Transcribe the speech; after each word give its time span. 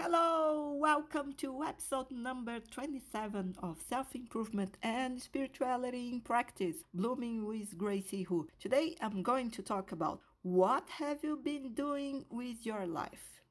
Hello, 0.00 0.76
welcome 0.78 1.32
to 1.38 1.64
episode 1.64 2.12
number 2.12 2.60
27 2.60 3.56
of 3.64 3.80
Self 3.88 4.14
Improvement 4.14 4.76
and 4.80 5.20
Spirituality 5.20 6.10
in 6.12 6.20
Practice, 6.20 6.76
Blooming 6.94 7.44
with 7.44 7.76
Greicy 7.76 8.24
Hoo. 8.26 8.46
Today 8.60 8.94
I'm 9.00 9.24
going 9.24 9.50
to 9.50 9.60
talk 9.60 9.90
about 9.90 10.20
what 10.42 10.88
have 10.88 11.24
you 11.24 11.36
been 11.36 11.74
doing 11.74 12.24
with 12.30 12.64
your 12.64 12.86
life? 12.86 13.42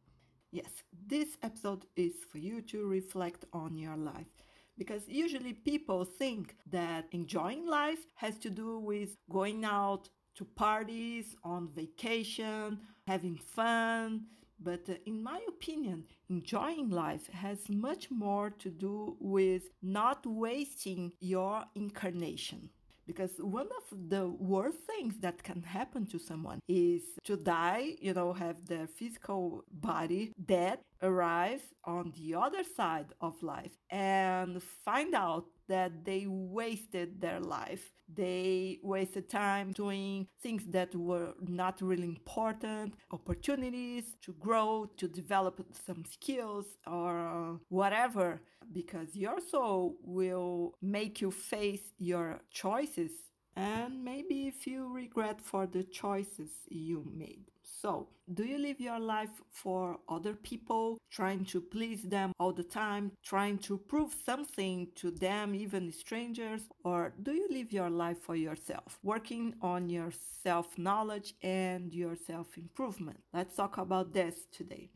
Yes, 0.53 0.69
this 1.05 1.37
episode 1.43 1.85
is 1.97 2.13
for 2.31 2.37
you 2.37 2.61
to 2.61 2.87
reflect 2.87 3.43
on 3.51 3.77
your 3.77 3.97
life 3.97 4.31
because 4.77 5.01
usually 5.05 5.51
people 5.51 6.05
think 6.05 6.55
that 6.71 7.07
enjoying 7.11 7.67
life 7.67 8.05
has 8.15 8.37
to 8.37 8.49
do 8.49 8.79
with 8.79 9.17
going 9.29 9.65
out 9.65 10.07
to 10.35 10.45
parties, 10.45 11.35
on 11.43 11.67
vacation, 11.75 12.79
having 13.05 13.35
fun, 13.35 14.27
but 14.59 14.89
uh, 14.89 14.95
in 15.05 15.21
my 15.23 15.39
opinion, 15.47 16.05
enjoying 16.29 16.89
life 16.89 17.27
has 17.27 17.69
much 17.69 18.09
more 18.11 18.49
to 18.49 18.69
do 18.69 19.15
with 19.19 19.63
not 19.81 20.25
wasting 20.25 21.11
your 21.19 21.63
incarnation. 21.75 22.69
Because 23.05 23.31
one 23.39 23.69
of 23.79 24.09
the 24.09 24.27
worst 24.27 24.79
things 24.85 25.15
that 25.21 25.41
can 25.41 25.63
happen 25.63 26.05
to 26.07 26.19
someone 26.19 26.59
is 26.67 27.03
to 27.23 27.37
die, 27.37 27.95
you 28.01 28.13
know, 28.13 28.33
have 28.33 28.65
their 28.65 28.85
physical 28.85 29.63
body 29.71 30.33
dead, 30.45 30.79
arrive 31.01 31.61
on 31.85 32.11
the 32.17 32.35
other 32.35 32.63
side 32.75 33.13
of 33.21 33.41
life, 33.41 33.77
and 33.89 34.61
find 34.83 35.15
out 35.15 35.45
that 35.67 36.05
they 36.05 36.25
wasted 36.27 37.21
their 37.21 37.39
life. 37.39 37.91
They 38.13 38.79
wasted 38.83 39.29
time 39.29 39.73
doing 39.73 40.27
things 40.41 40.63
that 40.69 40.95
were 40.95 41.33
not 41.41 41.81
really 41.81 42.07
important, 42.07 42.93
opportunities 43.11 44.15
to 44.21 44.33
grow, 44.33 44.89
to 44.97 45.07
develop 45.07 45.65
some 45.85 46.05
skills 46.05 46.65
or 46.85 47.59
whatever, 47.67 48.41
because 48.71 49.15
your 49.15 49.39
soul 49.41 49.97
will 50.03 50.73
make 50.81 51.21
you 51.21 51.31
face 51.31 51.93
your 51.97 52.39
choices 52.49 53.11
and 53.57 54.03
maybe 54.05 54.51
feel 54.51 54.85
regret 54.87 55.41
for 55.41 55.67
the 55.67 55.83
choices 55.83 56.51
you 56.69 57.03
made. 57.13 57.43
So, 57.63 58.07
do 58.33 58.45
you 58.45 58.57
live 58.57 58.79
your 58.79 58.99
life 58.99 59.41
for 59.51 59.97
other 60.07 60.33
people, 60.35 60.97
trying 61.11 61.43
to 61.45 61.59
please 61.61 62.03
them 62.03 62.31
all 62.39 62.53
the 62.53 62.63
time, 62.63 63.11
trying 63.23 63.57
to 63.59 63.77
prove 63.77 64.15
something 64.25 64.87
to 64.95 65.11
them, 65.11 65.55
even 65.55 65.91
strangers? 65.91 66.61
Or 66.83 67.13
do 67.23 67.33
you 67.33 67.47
live 67.51 67.73
your 67.73 67.89
life 67.89 68.19
for 68.21 68.35
yourself, 68.35 68.99
working 69.03 69.55
on 69.61 69.89
your 69.89 70.11
self 70.43 70.77
knowledge 70.77 71.33
and 71.41 71.93
your 71.93 72.15
self 72.15 72.57
improvement? 72.57 73.19
Let's 73.33 73.55
talk 73.55 73.77
about 73.77 74.13
this 74.13 74.35
today. 74.51 74.89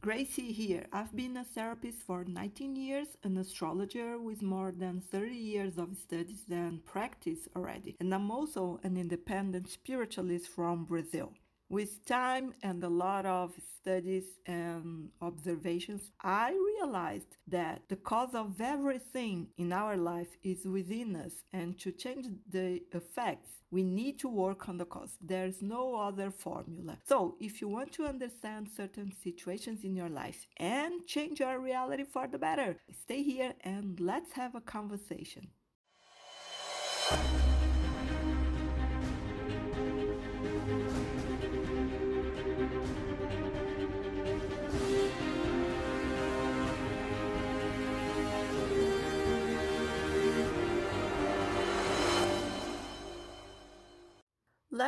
Greicy 0.00 0.52
here. 0.52 0.86
I've 0.92 1.14
been 1.16 1.36
a 1.36 1.44
therapist 1.44 2.02
for 2.06 2.24
19 2.24 2.76
years, 2.76 3.08
an 3.24 3.36
astrologer 3.36 4.16
with 4.16 4.42
more 4.42 4.70
than 4.70 5.00
30 5.00 5.34
years 5.34 5.76
of 5.76 5.96
studies 5.96 6.44
and 6.48 6.84
practice 6.86 7.48
already, 7.56 7.96
and 7.98 8.14
I'm 8.14 8.30
also 8.30 8.78
an 8.84 8.96
independent 8.96 9.68
spiritualist 9.68 10.48
from 10.50 10.84
Brazil. 10.84 11.32
With 11.70 12.06
time 12.06 12.54
and 12.62 12.82
a 12.82 12.88
lot 12.88 13.26
of 13.26 13.52
studies 13.78 14.24
and 14.46 15.10
observations, 15.20 16.10
I 16.22 16.52
realized 16.52 17.36
that 17.46 17.82
the 17.90 17.96
cause 17.96 18.34
of 18.34 18.58
everything 18.58 19.48
in 19.58 19.74
our 19.74 19.98
life 19.98 20.34
is 20.42 20.64
within 20.64 21.14
us, 21.14 21.32
and 21.52 21.78
to 21.80 21.92
change 21.92 22.26
the 22.50 22.80
effects, 22.92 23.50
we 23.70 23.82
need 23.82 24.18
to 24.20 24.28
work 24.28 24.66
on 24.70 24.78
the 24.78 24.86
cause. 24.86 25.18
There's 25.20 25.60
no 25.60 25.96
other 25.96 26.30
formula. 26.30 26.96
So, 27.06 27.36
if 27.38 27.60
you 27.60 27.68
want 27.68 27.92
to 27.92 28.06
understand 28.06 28.70
certain 28.74 29.12
situations 29.22 29.84
in 29.84 29.94
your 29.94 30.08
life 30.08 30.46
and 30.56 31.06
change 31.06 31.40
your 31.40 31.60
reality 31.60 32.04
for 32.04 32.26
the 32.26 32.38
better, 32.38 32.78
stay 33.02 33.22
here 33.22 33.52
and 33.60 34.00
let's 34.00 34.32
have 34.32 34.54
a 34.54 34.62
conversation. 34.62 35.48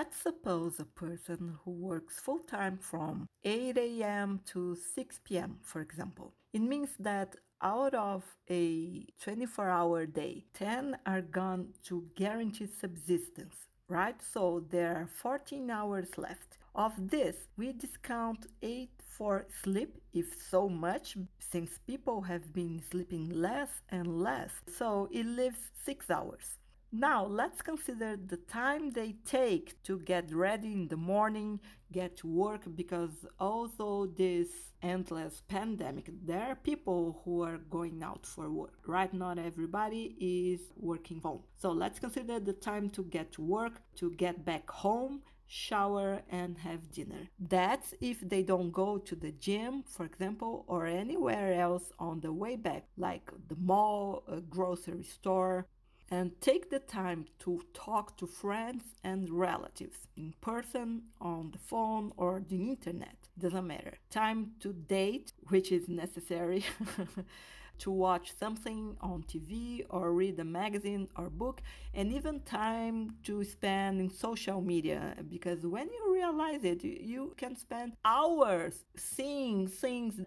Let's 0.01 0.23
suppose 0.23 0.81
a 0.81 0.87
person 0.87 1.59
who 1.63 1.73
works 1.73 2.19
full 2.19 2.39
time 2.39 2.79
from 2.79 3.29
8 3.45 3.77
a.m. 3.77 4.41
to 4.47 4.75
6 4.75 5.21
p.m., 5.25 5.59
for 5.63 5.83
example. 5.83 6.33
It 6.55 6.63
means 6.63 6.89
that 7.01 7.37
out 7.61 7.93
of 7.93 8.25
a 8.49 9.05
24 9.23 9.69
hour 9.69 10.07
day, 10.07 10.47
10 10.55 10.97
are 11.05 11.21
gone 11.21 11.75
to 11.85 12.07
guarantee 12.17 12.67
subsistence, 12.81 13.57
right? 13.89 14.19
So 14.23 14.65
there 14.71 14.97
are 14.97 15.07
14 15.07 15.71
hours 15.71 16.17
left. 16.17 16.57
Of 16.75 16.93
this, 17.11 17.37
we 17.59 17.75
discount 17.75 18.47
8 18.63 18.89
for 19.07 19.45
sleep, 19.63 19.99
if 20.15 20.35
so 20.51 20.67
much, 20.71 21.19
since 21.41 21.79
people 21.87 22.23
have 22.23 22.55
been 22.55 22.81
sleeping 22.91 23.29
less 23.29 23.83
and 23.91 24.23
less. 24.23 24.63
So 24.79 25.11
it 25.13 25.27
leaves 25.27 25.61
6 25.85 26.09
hours. 26.09 26.57
Now, 26.93 27.25
let's 27.25 27.63
consider 27.63 28.17
the 28.17 28.37
time 28.37 28.91
they 28.91 29.15
take 29.25 29.81
to 29.85 30.01
get 30.01 30.35
ready 30.35 30.73
in 30.73 30.89
the 30.89 30.97
morning, 30.97 31.61
get 31.93 32.17
to 32.19 32.27
work, 32.27 32.63
because 32.75 33.25
although 33.39 34.07
this 34.07 34.49
endless 34.83 35.41
pandemic, 35.47 36.11
there 36.27 36.43
are 36.43 36.57
people 36.57 37.21
who 37.25 37.43
are 37.43 37.59
going 37.59 38.03
out 38.03 38.27
for 38.27 38.51
work, 38.51 38.81
right? 38.89 39.15
Not 39.15 39.39
everybody 39.39 40.17
is 40.19 40.73
working 40.77 41.21
home. 41.21 41.43
So 41.57 41.71
let's 41.71 42.01
consider 42.01 42.41
the 42.41 42.55
time 42.55 42.91
to 42.91 43.05
get 43.05 43.31
to 43.33 43.43
work, 43.43 43.83
to 43.97 44.11
get 44.11 44.45
back 44.45 44.69
home, 44.69 45.23
shower, 45.47 46.23
and 46.29 46.59
have 46.59 46.91
dinner. 46.91 47.29
That's 47.39 47.95
if 48.01 48.21
they 48.29 48.43
don't 48.43 48.73
go 48.73 48.99
to 48.99 49.15
the 49.15 49.31
gym, 49.31 49.85
for 49.87 50.07
example, 50.07 50.65
or 50.67 50.87
anywhere 50.87 51.53
else 51.55 51.93
on 52.01 52.21
the 52.21 52.33
way 52.33 52.57
back, 52.57 52.87
like 52.97 53.31
the 53.49 53.57
mall, 53.57 54.25
a 54.27 54.41
grocery 54.41 55.05
store, 55.05 55.67
and 56.11 56.41
take 56.41 56.71
the 56.71 56.81
time 56.81 57.27
to 57.39 57.63
talk 57.73 58.17
to 58.19 58.27
friends 58.27 58.85
and 59.05 59.31
relatives 59.31 60.09
in 60.17 60.35
person, 60.41 61.03
on 61.21 61.53
the 61.53 61.59
phone, 61.59 62.13
or 62.17 62.43
the 62.49 62.69
internet. 62.69 63.29
Doesn't 63.39 63.67
matter. 63.67 63.95
Time 64.11 64.53
to 64.61 64.73
date, 64.73 65.33
which 65.49 65.71
is 65.71 65.89
necessary, 65.89 66.65
to 67.81 67.91
watch 67.91 68.33
something 68.39 68.97
on 69.01 69.23
TV 69.25 69.85
or 69.91 70.13
read 70.13 70.39
a 70.41 70.45
magazine 70.45 71.09
or 71.17 71.31
book, 71.31 71.63
and 71.95 72.13
even 72.13 72.41
time 72.41 73.17
to 73.25 73.45
spend 73.45 74.01
in 74.01 74.11
social 74.11 74.61
media. 74.61 75.15
Because 75.29 75.67
when 75.67 75.89
you 75.89 76.13
realize 76.15 76.65
it, 76.65 76.85
you 76.85 77.35
can 77.37 77.57
spend 77.57 77.93
hours 78.05 78.85
seeing 78.97 79.67
things 79.69 80.21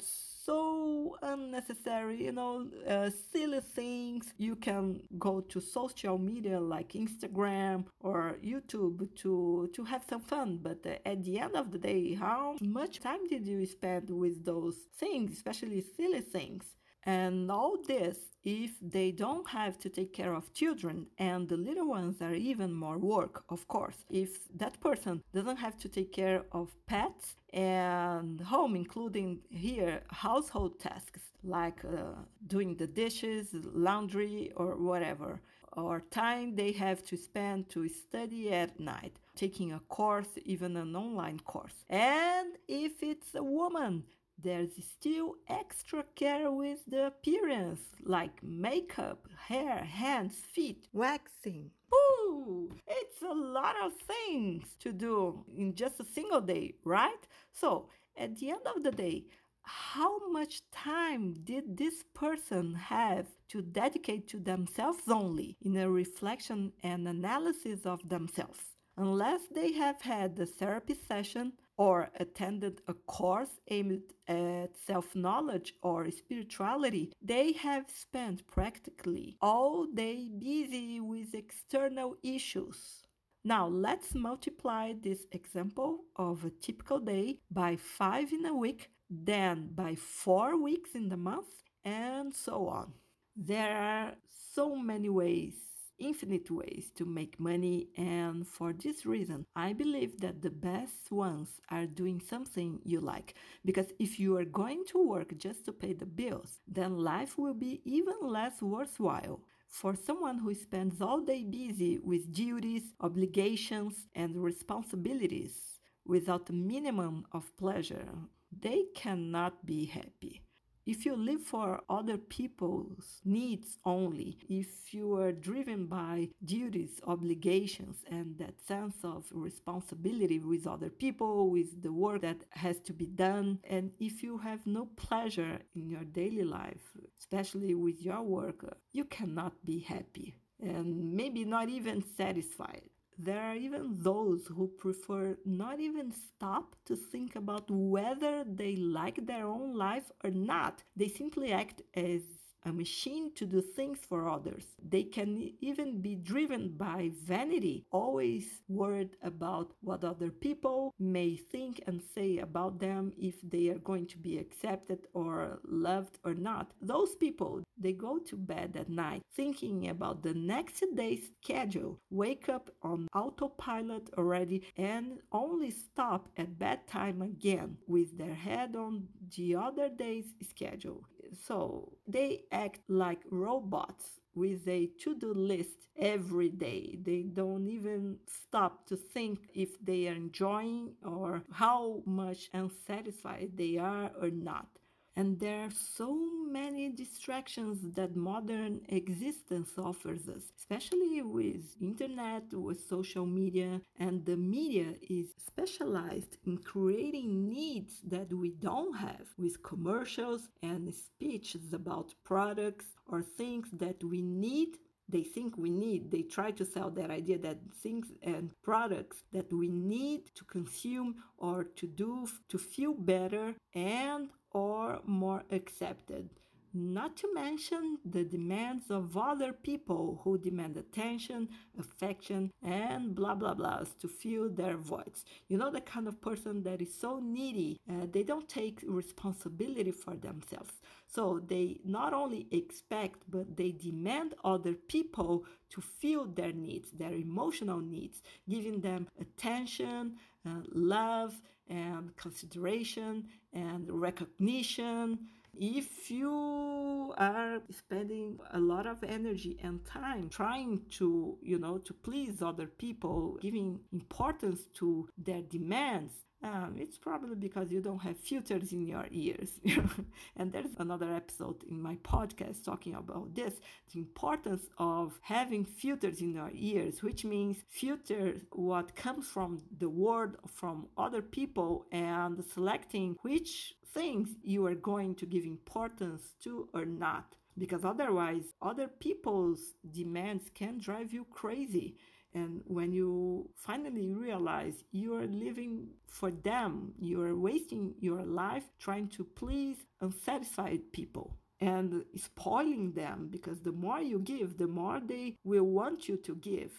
so 0.45 1.15
unnecessary, 1.21 2.23
you 2.25 2.31
know, 2.31 2.67
uh, 2.87 3.09
silly 3.31 3.61
things. 3.61 4.33
You 4.37 4.55
can 4.55 5.01
go 5.17 5.39
to 5.41 5.61
social 5.61 6.17
media 6.17 6.59
like 6.59 6.93
Instagram 6.93 7.85
or 8.01 8.37
YouTube 8.43 9.15
to 9.21 9.69
to 9.73 9.83
have 9.85 10.03
some 10.09 10.21
fun, 10.21 10.59
but 10.61 10.85
uh, 10.85 10.95
at 11.05 11.23
the 11.23 11.39
end 11.39 11.55
of 11.55 11.71
the 11.71 11.77
day, 11.79 12.13
how 12.13 12.55
much 12.61 12.99
time 12.99 13.25
did 13.27 13.47
you 13.47 13.65
spend 13.65 14.09
with 14.09 14.43
those 14.45 14.77
things, 14.99 15.31
especially 15.33 15.81
silly 15.95 16.21
things? 16.21 16.63
And 17.05 17.51
all 17.51 17.77
this 17.87 18.17
if 18.43 18.71
they 18.81 19.11
don't 19.11 19.47
have 19.49 19.77
to 19.79 19.89
take 19.89 20.13
care 20.13 20.33
of 20.33 20.53
children, 20.53 21.07
and 21.17 21.47
the 21.47 21.55
little 21.55 21.87
ones 21.87 22.21
are 22.21 22.33
even 22.33 22.73
more 22.73 22.97
work, 22.97 23.43
of 23.49 23.67
course. 23.67 24.05
If 24.09 24.47
that 24.57 24.79
person 24.81 25.23
doesn't 25.33 25.57
have 25.57 25.77
to 25.79 25.89
take 25.89 26.11
care 26.11 26.43
of 26.51 26.75
pets 26.85 27.35
and 27.53 28.41
home, 28.41 28.75
including 28.75 29.39
here 29.49 30.01
household 30.09 30.79
tasks 30.79 31.21
like 31.43 31.83
uh, 31.85 32.15
doing 32.47 32.75
the 32.75 32.87
dishes, 32.87 33.47
laundry, 33.53 34.51
or 34.55 34.75
whatever, 34.75 35.41
or 35.75 36.01
time 36.11 36.55
they 36.55 36.71
have 36.73 37.03
to 37.03 37.17
spend 37.17 37.69
to 37.69 37.87
study 37.87 38.53
at 38.53 38.79
night, 38.79 39.19
taking 39.35 39.71
a 39.71 39.79
course, 39.79 40.37
even 40.45 40.75
an 40.77 40.95
online 40.95 41.39
course. 41.39 41.85
And 41.89 42.57
if 42.67 43.01
it's 43.01 43.33
a 43.35 43.43
woman, 43.43 44.03
there's 44.37 44.71
still 44.83 45.35
extra 45.47 46.03
care 46.15 46.51
with 46.51 46.79
the 46.87 47.07
appearance, 47.07 47.81
like 48.03 48.43
makeup, 48.43 49.27
hair, 49.47 49.77
hands, 49.83 50.35
feet, 50.53 50.87
waxing. 50.93 51.71
Ooh, 51.93 52.69
it's 52.87 53.21
a 53.21 53.33
lot 53.33 53.75
of 53.83 53.93
things 54.07 54.63
to 54.79 54.91
do 54.91 55.45
in 55.55 55.75
just 55.75 55.99
a 55.99 56.05
single 56.05 56.41
day, 56.41 56.75
right? 56.83 57.27
So, 57.51 57.89
at 58.17 58.37
the 58.37 58.51
end 58.51 58.65
of 58.75 58.83
the 58.83 58.91
day, 58.91 59.25
how 59.63 60.29
much 60.29 60.61
time 60.71 61.33
did 61.43 61.77
this 61.77 62.03
person 62.13 62.75
have 62.75 63.27
to 63.49 63.61
dedicate 63.61 64.27
to 64.29 64.39
themselves 64.39 65.03
only 65.07 65.55
in 65.61 65.77
a 65.77 65.89
reflection 65.89 66.73
and 66.83 67.07
analysis 67.07 67.85
of 67.85 68.07
themselves? 68.09 68.59
Unless 68.97 69.41
they 69.53 69.71
have 69.73 70.01
had 70.01 70.35
the 70.35 70.45
therapy 70.45 70.95
session, 70.95 71.53
or 71.77 72.09
attended 72.19 72.81
a 72.87 72.93
course 72.93 73.59
aimed 73.69 74.13
at 74.27 74.77
self 74.77 75.15
knowledge 75.15 75.73
or 75.81 76.09
spirituality, 76.11 77.11
they 77.21 77.53
have 77.53 77.85
spent 77.89 78.47
practically 78.47 79.37
all 79.41 79.85
day 79.85 80.29
busy 80.37 80.99
with 80.99 81.33
external 81.33 82.15
issues. 82.23 83.03
Now 83.43 83.67
let's 83.67 84.15
multiply 84.15 84.93
this 84.93 85.25
example 85.31 86.05
of 86.15 86.45
a 86.45 86.49
typical 86.49 86.99
day 86.99 87.39
by 87.51 87.75
five 87.75 88.31
in 88.31 88.45
a 88.45 88.55
week, 88.55 88.89
then 89.09 89.69
by 89.73 89.95
four 89.95 90.61
weeks 90.61 90.91
in 90.95 91.09
the 91.09 91.17
month, 91.17 91.49
and 91.83 92.33
so 92.33 92.67
on. 92.67 92.93
There 93.35 93.75
are 93.75 94.13
so 94.53 94.75
many 94.75 95.09
ways 95.09 95.55
infinite 96.03 96.51
ways 96.51 96.91
to 96.95 97.05
make 97.05 97.39
money, 97.39 97.87
and 97.97 98.47
for 98.47 98.73
this 98.73 99.05
reason, 99.05 99.45
I 99.55 99.73
believe 99.73 100.19
that 100.21 100.41
the 100.41 100.49
best 100.51 101.11
ones 101.11 101.49
are 101.69 101.85
doing 101.85 102.19
something 102.19 102.79
you 102.83 102.99
like. 103.01 103.35
Because 103.65 103.91
if 103.99 104.19
you 104.19 104.37
are 104.37 104.45
going 104.45 104.83
to 104.89 105.07
work 105.07 105.37
just 105.37 105.65
to 105.65 105.71
pay 105.71 105.93
the 105.93 106.05
bills, 106.05 106.59
then 106.67 106.97
life 106.97 107.37
will 107.37 107.53
be 107.53 107.81
even 107.85 108.15
less 108.21 108.61
worthwhile. 108.61 109.41
For 109.67 109.95
someone 109.95 110.37
who 110.39 110.53
spends 110.53 111.01
all 111.01 111.21
day 111.21 111.43
busy 111.43 111.97
with 111.99 112.31
duties, 112.33 112.93
obligations, 112.99 114.07
and 114.15 114.43
responsibilities 114.43 115.79
without 116.05 116.49
a 116.49 116.53
minimum 116.53 117.25
of 117.31 117.55
pleasure, 117.57 118.07
they 118.51 118.85
cannot 118.95 119.65
be 119.65 119.85
happy. 119.85 120.42
If 120.85 121.05
you 121.05 121.15
live 121.15 121.41
for 121.43 121.81
other 121.89 122.17
people's 122.17 123.21
needs 123.23 123.77
only, 123.85 124.37
if 124.49 124.93
you 124.93 125.15
are 125.15 125.31
driven 125.31 125.85
by 125.85 126.29
duties, 126.43 126.99
obligations, 127.07 128.03
and 128.11 128.37
that 128.39 128.59
sense 128.59 128.97
of 129.03 129.25
responsibility 129.31 130.39
with 130.39 130.67
other 130.67 130.89
people, 130.89 131.49
with 131.49 131.81
the 131.81 131.93
work 131.93 132.21
that 132.23 132.43
has 132.49 132.79
to 132.81 132.93
be 132.93 133.05
done, 133.05 133.59
and 133.63 133.91
if 133.99 134.21
you 134.23 134.39
have 134.39 134.67
no 134.67 134.87
pleasure 134.97 135.59
in 135.73 135.89
your 135.89 136.03
daily 136.03 136.43
life, 136.43 136.91
especially 137.17 137.75
with 137.75 138.01
your 138.01 138.21
work, 138.21 138.77
you 138.91 139.05
cannot 139.05 139.53
be 139.63 139.79
happy 139.79 140.35
and 140.59 141.13
maybe 141.13 141.45
not 141.45 141.69
even 141.69 142.03
satisfied. 142.17 142.89
There 143.17 143.41
are 143.41 143.55
even 143.55 144.01
those 144.01 144.47
who 144.47 144.67
prefer 144.67 145.37
not 145.45 145.79
even 145.79 146.11
stop 146.11 146.75
to 146.85 146.95
think 146.95 147.35
about 147.35 147.69
whether 147.69 148.43
they 148.43 148.75
like 148.75 149.25
their 149.25 149.45
own 149.45 149.75
life 149.75 150.11
or 150.23 150.31
not. 150.31 150.83
They 150.95 151.07
simply 151.07 151.51
act 151.51 151.81
as 151.95 152.21
a 152.65 152.71
machine 152.71 153.31
to 153.35 153.45
do 153.45 153.61
things 153.61 153.99
for 154.07 154.29
others. 154.29 154.65
They 154.81 155.03
can 155.03 155.53
even 155.61 156.01
be 156.01 156.15
driven 156.15 156.69
by 156.77 157.11
vanity, 157.23 157.85
always 157.91 158.45
worried 158.67 159.15
about 159.21 159.73
what 159.81 160.03
other 160.03 160.29
people 160.29 160.93
may 160.99 161.35
think 161.35 161.81
and 161.87 162.01
say 162.15 162.37
about 162.37 162.79
them 162.79 163.13
if 163.17 163.35
they 163.41 163.69
are 163.69 163.79
going 163.79 164.07
to 164.07 164.17
be 164.17 164.37
accepted 164.37 165.07
or 165.13 165.59
loved 165.65 166.19
or 166.23 166.33
not. 166.33 166.71
Those 166.81 167.15
people, 167.15 167.63
they 167.77 167.93
go 167.93 168.19
to 168.19 168.35
bed 168.35 168.75
at 168.79 168.89
night 168.89 169.23
thinking 169.35 169.89
about 169.89 170.23
the 170.23 170.33
next 170.33 170.83
day's 170.95 171.31
schedule, 171.43 171.99
wake 172.09 172.49
up 172.49 172.69
on 172.81 173.07
autopilot 173.13 174.09
already, 174.17 174.63
and 174.77 175.19
only 175.31 175.71
stop 175.71 176.29
at 176.37 176.59
bedtime 176.59 177.21
again 177.21 177.77
with 177.87 178.17
their 178.17 178.35
head 178.35 178.75
on 178.75 179.07
the 179.35 179.55
other 179.55 179.89
day's 179.89 180.33
schedule. 180.47 181.03
So 181.33 181.93
they 182.07 182.45
act 182.51 182.81
like 182.89 183.21
robots 183.29 184.19
with 184.35 184.67
a 184.67 184.87
to 185.01 185.15
do 185.15 185.33
list 185.33 185.87
every 185.97 186.49
day. 186.49 186.97
They 187.01 187.23
don't 187.23 187.67
even 187.69 188.19
stop 188.27 188.87
to 188.87 188.95
think 188.95 189.49
if 189.53 189.79
they 189.83 190.07
are 190.07 190.13
enjoying 190.15 190.95
or 191.05 191.43
how 191.51 192.01
much 192.05 192.49
unsatisfied 192.53 193.51
they 193.55 193.77
are 193.77 194.11
or 194.19 194.29
not. 194.31 194.67
And 195.15 195.39
there 195.39 195.61
are 195.65 195.71
so 195.71 196.15
many 196.47 196.89
distractions 196.89 197.79
that 197.95 198.15
modern 198.15 198.81
existence 198.89 199.71
offers 199.77 200.27
us, 200.27 200.51
especially 200.57 201.21
with 201.21 201.75
internet, 201.81 202.51
with 202.53 202.87
social 202.87 203.25
media, 203.25 203.81
and 203.97 204.25
the 204.25 204.37
media 204.37 204.95
is 205.09 205.33
specialized 205.45 206.37
in 206.45 206.57
creating 206.59 207.47
needs 207.49 208.01
that 208.03 208.31
we 208.33 208.49
don't 208.49 208.97
have 208.97 209.27
with 209.37 209.63
commercials 209.63 210.49
and 210.61 210.93
speeches 210.93 211.73
about 211.73 212.13
products 212.23 212.85
or 213.07 213.21
things 213.21 213.67
that 213.73 214.03
we 214.03 214.21
need 214.21 214.77
they 215.09 215.23
think 215.23 215.57
we 215.57 215.69
need. 215.69 216.11
They 216.11 216.23
try 216.23 216.51
to 216.51 216.65
sell 216.65 216.89
that 216.91 217.11
idea 217.11 217.37
that 217.39 217.59
things 217.81 218.07
and 218.21 218.51
products 218.63 219.23
that 219.31 219.51
we 219.51 219.67
need 219.67 220.33
to 220.35 220.45
consume 220.45 221.15
or 221.37 221.63
to 221.63 221.87
do 221.87 222.27
to 222.49 222.57
feel 222.57 222.93
better 222.93 223.55
and 223.73 224.29
or 224.51 225.01
more 225.05 225.43
accepted. 225.51 226.29
Not 226.75 227.17
to 227.17 227.31
mention 227.35 227.99
the 228.03 228.23
demands 228.23 228.89
of 228.89 229.15
other 229.15 229.53
people 229.53 230.21
who 230.23 230.39
demand 230.39 230.75
attention, 230.75 231.49
affection, 231.79 232.51
and 232.63 233.13
blah 233.13 233.35
blah 233.35 233.53
blahs 233.53 233.95
to 233.99 234.07
fill 234.07 234.49
their 234.49 234.77
voids. 234.77 235.23
You 235.49 235.59
know, 235.59 235.69
the 235.69 235.81
kind 235.81 236.07
of 236.07 236.19
person 236.19 236.63
that 236.63 236.81
is 236.81 236.99
so 236.99 237.19
needy, 237.19 237.79
uh, 237.87 238.07
they 238.11 238.23
don't 238.23 238.49
take 238.49 238.83
responsibility 238.87 239.91
for 239.91 240.15
themselves. 240.15 240.73
So 241.05 241.39
they 241.45 241.79
not 241.85 242.11
only 242.11 242.47
expect, 242.49 243.19
but 243.29 243.55
they 243.55 243.71
demand 243.71 244.33
other 244.43 244.73
people 244.73 245.45
to 245.69 245.81
fill 245.81 246.25
their 246.25 246.53
needs, 246.53 246.89
their 246.91 247.13
emotional 247.13 247.81
needs, 247.81 248.23
giving 248.49 248.81
them 248.81 249.07
attention, 249.21 250.15
uh, 250.43 250.61
love, 250.73 251.39
and 251.69 252.15
consideration 252.17 253.25
and 253.53 253.89
recognition. 253.89 255.19
If 255.55 256.09
you 256.09 257.13
are 257.17 257.61
spending 257.69 258.39
a 258.51 258.59
lot 258.59 258.87
of 258.87 259.03
energy 259.03 259.59
and 259.61 259.85
time 259.85 260.29
trying 260.29 260.81
to, 260.97 261.37
you 261.41 261.59
know, 261.59 261.77
to 261.79 261.93
please 261.93 262.41
other 262.41 262.65
people, 262.65 263.37
giving 263.41 263.79
importance 263.91 264.61
to 264.79 265.07
their 265.17 265.41
demands, 265.41 266.13
um, 266.43 266.75
it's 266.77 266.97
probably 266.97 267.35
because 267.35 267.71
you 267.71 267.81
don't 267.81 268.01
have 268.01 268.17
filters 268.17 268.73
in 268.73 268.85
your 268.85 269.05
ears. 269.11 269.51
and 270.35 270.51
there's 270.51 270.75
another 270.77 271.13
episode 271.13 271.63
in 271.69 271.81
my 271.81 271.95
podcast 271.97 272.65
talking 272.65 272.95
about 272.95 273.33
this 273.33 273.53
the 273.93 273.99
importance 273.99 274.63
of 274.77 275.17
having 275.21 275.63
filters 275.63 276.19
in 276.19 276.33
your 276.33 276.49
ears, 276.53 277.01
which 277.01 277.23
means 277.23 277.57
filter 277.69 278.35
what 278.51 278.95
comes 278.95 279.27
from 279.27 279.61
the 279.77 279.87
world, 279.87 280.35
from 280.53 280.87
other 280.97 281.21
people 281.21 281.85
and 281.91 282.43
selecting 282.53 283.15
which 283.21 283.75
things 283.93 284.29
you 284.43 284.65
are 284.65 284.75
going 284.75 285.15
to 285.15 285.25
give 285.25 285.45
importance 285.45 286.21
to 286.43 286.69
or 286.73 286.85
not. 286.85 287.35
Because 287.57 287.85
otherwise, 287.85 288.45
other 288.61 288.87
people's 288.87 289.75
demands 289.91 290.45
can 290.55 290.79
drive 290.79 291.13
you 291.13 291.25
crazy 291.31 291.97
and 292.33 292.61
when 292.65 292.91
you 292.91 293.49
finally 293.55 294.11
realize 294.11 294.83
you 294.91 295.15
are 295.15 295.27
living 295.27 295.89
for 296.07 296.31
them, 296.31 296.93
you 296.97 297.21
are 297.21 297.35
wasting 297.35 297.93
your 297.99 298.23
life 298.23 298.63
trying 298.79 299.07
to 299.09 299.23
please 299.23 299.77
unsatisfied 300.01 300.91
people 300.91 301.37
and 301.59 302.03
spoiling 302.15 302.93
them 302.93 303.27
because 303.29 303.61
the 303.61 303.71
more 303.71 304.01
you 304.01 304.19
give, 304.19 304.57
the 304.57 304.67
more 304.67 304.99
they 304.99 305.35
will 305.43 305.65
want 305.65 306.07
you 306.09 306.17
to 306.17 306.35
give. 306.35 306.71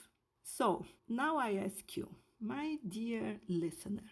So 0.42 0.85
now 1.09 1.37
I 1.37 1.61
ask 1.64 1.97
you, 1.97 2.09
my 2.40 2.76
dear 2.87 3.37
listener, 3.49 4.02